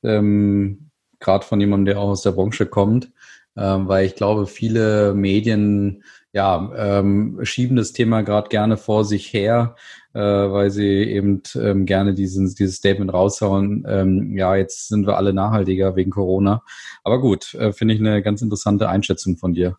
[0.02, 3.12] Ähm, Gerade von jemandem, der auch aus der Branche kommt.
[3.56, 9.32] ähm, weil ich glaube, viele Medien ja, ähm, schieben das Thema gerade gerne vor sich
[9.32, 9.74] her,
[10.12, 15.16] äh, weil sie eben ähm, gerne diesen, dieses Statement raushauen, ähm, ja, jetzt sind wir
[15.16, 16.62] alle nachhaltiger wegen Corona.
[17.02, 19.76] Aber gut, äh, finde ich eine ganz interessante Einschätzung von dir.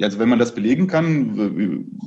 [0.00, 1.36] Also wenn man das belegen kann,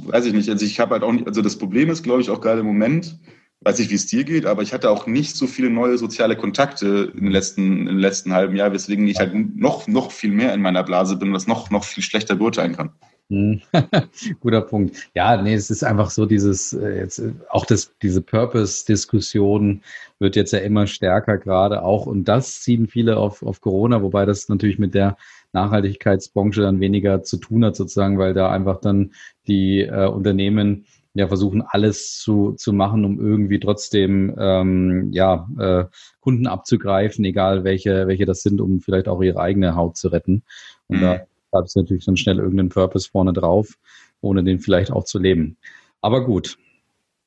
[0.06, 0.50] weiß ich nicht.
[0.50, 2.66] Also ich habe halt auch nicht, also das Problem ist, glaube ich, auch gerade im
[2.66, 3.20] Moment,
[3.62, 6.36] weiß ich, wie es dir geht, aber ich hatte auch nicht so viele neue soziale
[6.36, 10.62] Kontakte im letzten, im letzten halben Jahr, weswegen ich halt noch, noch viel mehr in
[10.62, 12.92] meiner Blase bin und das noch, noch viel schlechter beurteilen kann.
[13.30, 13.62] Hm.
[14.40, 15.10] Guter Punkt.
[15.16, 19.82] Ja, nee, es ist einfach so dieses, äh, jetzt, auch das, diese Purpose-Diskussion
[20.20, 24.26] wird jetzt ja immer stärker gerade auch und das ziehen viele auf, auf Corona, wobei
[24.26, 25.18] das natürlich mit der
[25.54, 29.14] Nachhaltigkeitsbranche dann weniger zu tun hat sozusagen, weil da einfach dann
[29.48, 30.86] die äh, Unternehmen
[31.16, 35.86] ja versuchen alles zu, zu machen, um irgendwie trotzdem ähm, ja äh,
[36.20, 40.44] Kunden abzugreifen, egal welche welche das sind, um vielleicht auch ihre eigene Haut zu retten.
[40.88, 41.02] Und mhm.
[41.02, 43.78] da schreibst du natürlich dann schnell irgendeinen Purpose vorne drauf,
[44.22, 45.58] ohne den vielleicht auch zu leben.
[46.02, 46.58] Aber gut,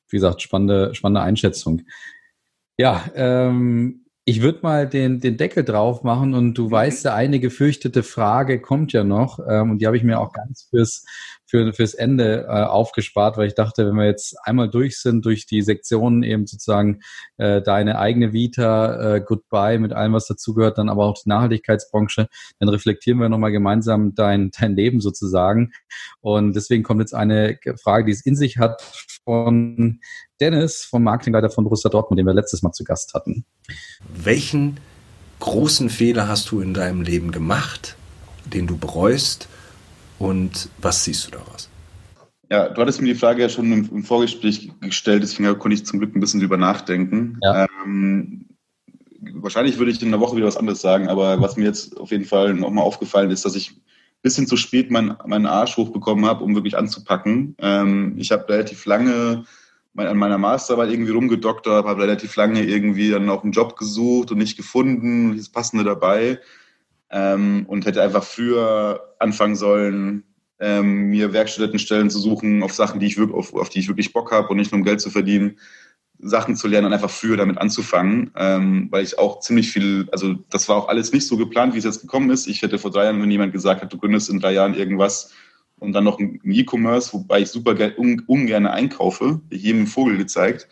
[0.09, 1.81] wie gesagt, spannende, spannende Einschätzung.
[2.77, 7.39] Ja, ähm, ich würde mal den, den Deckel drauf machen und du weißt ja, eine
[7.39, 11.03] gefürchtete Frage kommt ja noch ähm, und die habe ich mir auch ganz fürs,
[11.49, 15.47] für, fürs Ende äh, aufgespart, weil ich dachte, wenn wir jetzt einmal durch sind, durch
[15.47, 16.99] die Sektionen eben sozusagen
[17.37, 22.27] äh, deine eigene Vita, äh, Goodbye mit allem, was dazugehört, dann aber auch die Nachhaltigkeitsbranche,
[22.59, 25.71] dann reflektieren wir nochmal gemeinsam dein, dein Leben sozusagen.
[26.21, 28.83] Und deswegen kommt jetzt eine Frage, die es in sich hat
[29.23, 29.99] von
[30.39, 33.45] Dennis vom Marketingleiter von Borussia Dortmund, den wir letztes Mal zu Gast hatten.
[34.07, 34.79] Welchen
[35.39, 37.95] großen Fehler hast du in deinem Leben gemacht,
[38.45, 39.47] den du bereust
[40.19, 41.69] und was siehst du daraus?
[42.51, 45.85] Ja, du hattest mir die Frage ja schon im, im Vorgespräch gestellt, deswegen konnte ich
[45.85, 47.37] zum Glück ein bisschen drüber nachdenken.
[47.43, 47.67] Ja.
[47.85, 48.45] Ähm,
[49.33, 52.11] wahrscheinlich würde ich in einer Woche wieder was anderes sagen, aber was mir jetzt auf
[52.11, 53.81] jeden Fall nochmal aufgefallen ist, dass ich ein
[54.23, 57.55] bisschen zu spät meinen, meinen Arsch hochbekommen habe, um wirklich anzupacken.
[57.59, 59.45] Ähm, ich habe relativ lange
[59.95, 64.37] an meiner Masterarbeit irgendwie rumgedoktert, habe relativ lange irgendwie dann auch einen Job gesucht und
[64.37, 66.39] nicht gefunden, das Passende dabei
[67.11, 70.23] ähm, und hätte einfach früher anfangen sollen,
[70.59, 74.31] ähm, mir Werkstudentenstellen zu suchen auf Sachen, die ich auf, auf die ich wirklich Bock
[74.31, 75.57] habe und nicht nur um Geld zu verdienen,
[76.21, 80.35] Sachen zu lernen und einfach früher damit anzufangen, ähm, weil ich auch ziemlich viel, also
[80.49, 82.47] das war auch alles nicht so geplant, wie es jetzt gekommen ist.
[82.47, 85.31] Ich hätte vor drei Jahren, wenn jemand gesagt hat, du gründest in drei Jahren irgendwas,
[85.79, 90.67] und dann noch ein E-Commerce, wobei ich super un ungern einkaufe, jedem Vogel gezeigt.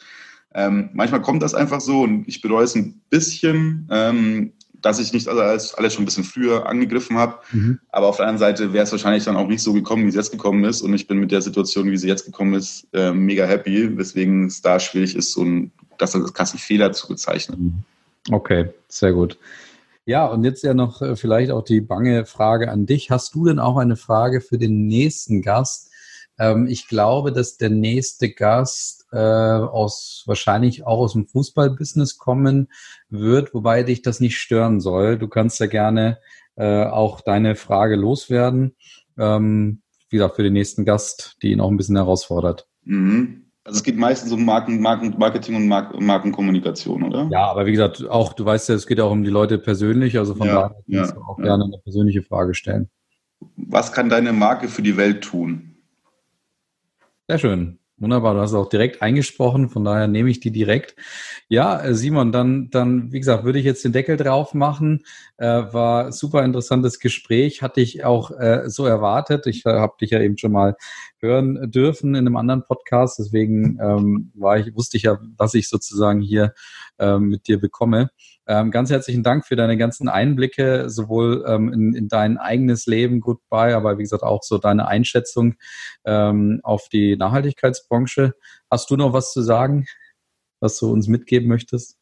[0.54, 5.14] Ähm, manchmal kommt das einfach so und ich bereue es ein bisschen, ähm, dass ich
[5.14, 7.40] nicht alles, alles schon ein bisschen früher angegriffen habe.
[7.52, 7.80] Mhm.
[7.90, 10.16] Aber auf der anderen Seite wäre es wahrscheinlich dann auch nicht so gekommen, wie es
[10.16, 10.82] jetzt gekommen ist.
[10.82, 14.46] Und ich bin mit der Situation, wie sie jetzt gekommen ist, äh, mega happy, weswegen
[14.46, 17.84] es da schwierig ist, so ein, das als Kassenfehler zu bezeichnen.
[18.32, 19.38] Okay, sehr gut.
[20.06, 23.12] Ja, und jetzt ja noch äh, vielleicht auch die bange Frage an dich.
[23.12, 25.92] Hast du denn auch eine Frage für den nächsten Gast?
[26.40, 32.70] Ähm, ich glaube, dass der nächste Gast äh, aus wahrscheinlich auch aus dem Fußballbusiness kommen
[33.10, 35.18] wird, wobei dich das nicht stören soll.
[35.18, 36.20] Du kannst ja gerne
[36.56, 38.76] äh, auch deine Frage loswerden.
[39.18, 42.68] Ähm, wie gesagt, für den nächsten Gast, die ihn auch ein bisschen herausfordert.
[42.84, 43.44] Mhm.
[43.64, 47.28] Also es geht meistens um Marken, Marken, Marketing und Mark Markenkommunikation, oder?
[47.30, 49.58] Ja, aber wie gesagt, auch du weißt ja, es geht ja auch um die Leute
[49.58, 51.44] persönlich, also von ja, daher kannst ja, du auch ja.
[51.44, 52.90] gerne eine persönliche Frage stellen.
[53.58, 55.67] Was kann deine Marke für die Welt tun?
[57.30, 57.80] Sehr schön.
[58.00, 60.96] Wunderbar, du hast auch direkt eingesprochen, von daher nehme ich die direkt.
[61.50, 65.04] Ja, äh, Simon, dann, dann, wie gesagt, würde ich jetzt den Deckel drauf machen.
[65.38, 69.48] Äh, war super interessantes Gespräch, hatte ich auch äh, so erwartet.
[69.48, 70.78] Ich äh, habe dich ja eben schon mal
[71.20, 75.68] hören dürfen in einem anderen Podcast, deswegen ähm, war ich, wusste ich ja, was ich
[75.68, 76.54] sozusagen hier
[77.00, 78.12] ähm, mit dir bekomme.
[78.48, 83.20] Ähm, ganz herzlichen Dank für deine ganzen Einblicke, sowohl ähm, in, in dein eigenes Leben,
[83.20, 85.56] Goodbye, aber wie gesagt auch so deine Einschätzung
[86.06, 88.34] ähm, auf die Nachhaltigkeitsbranche.
[88.72, 89.86] Hast du noch was zu sagen,
[90.60, 91.98] was du uns mitgeben möchtest?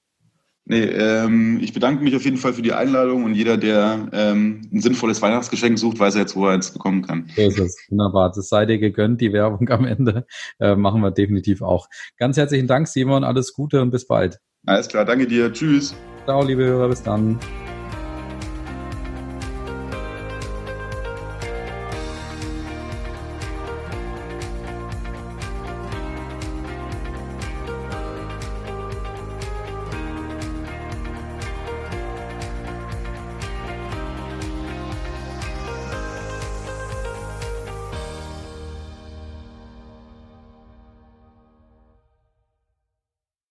[0.67, 4.61] Nee, ähm, ich bedanke mich auf jeden Fall für die Einladung und jeder, der ähm,
[4.73, 7.29] ein sinnvolles Weihnachtsgeschenk sucht, weiß jetzt, wo er eins bekommen kann.
[7.35, 7.77] So ist es.
[7.89, 8.31] Wunderbar.
[8.35, 10.25] Das sei dir gegönnt, die Werbung am Ende.
[10.59, 11.87] Äh, machen wir definitiv auch.
[12.17, 13.23] Ganz herzlichen Dank, Simon.
[13.23, 14.39] Alles Gute und bis bald.
[14.65, 15.05] Alles klar.
[15.05, 15.53] Danke dir.
[15.53, 15.93] Tschüss.
[16.25, 17.39] Ciao, liebe Hörer, bis dann.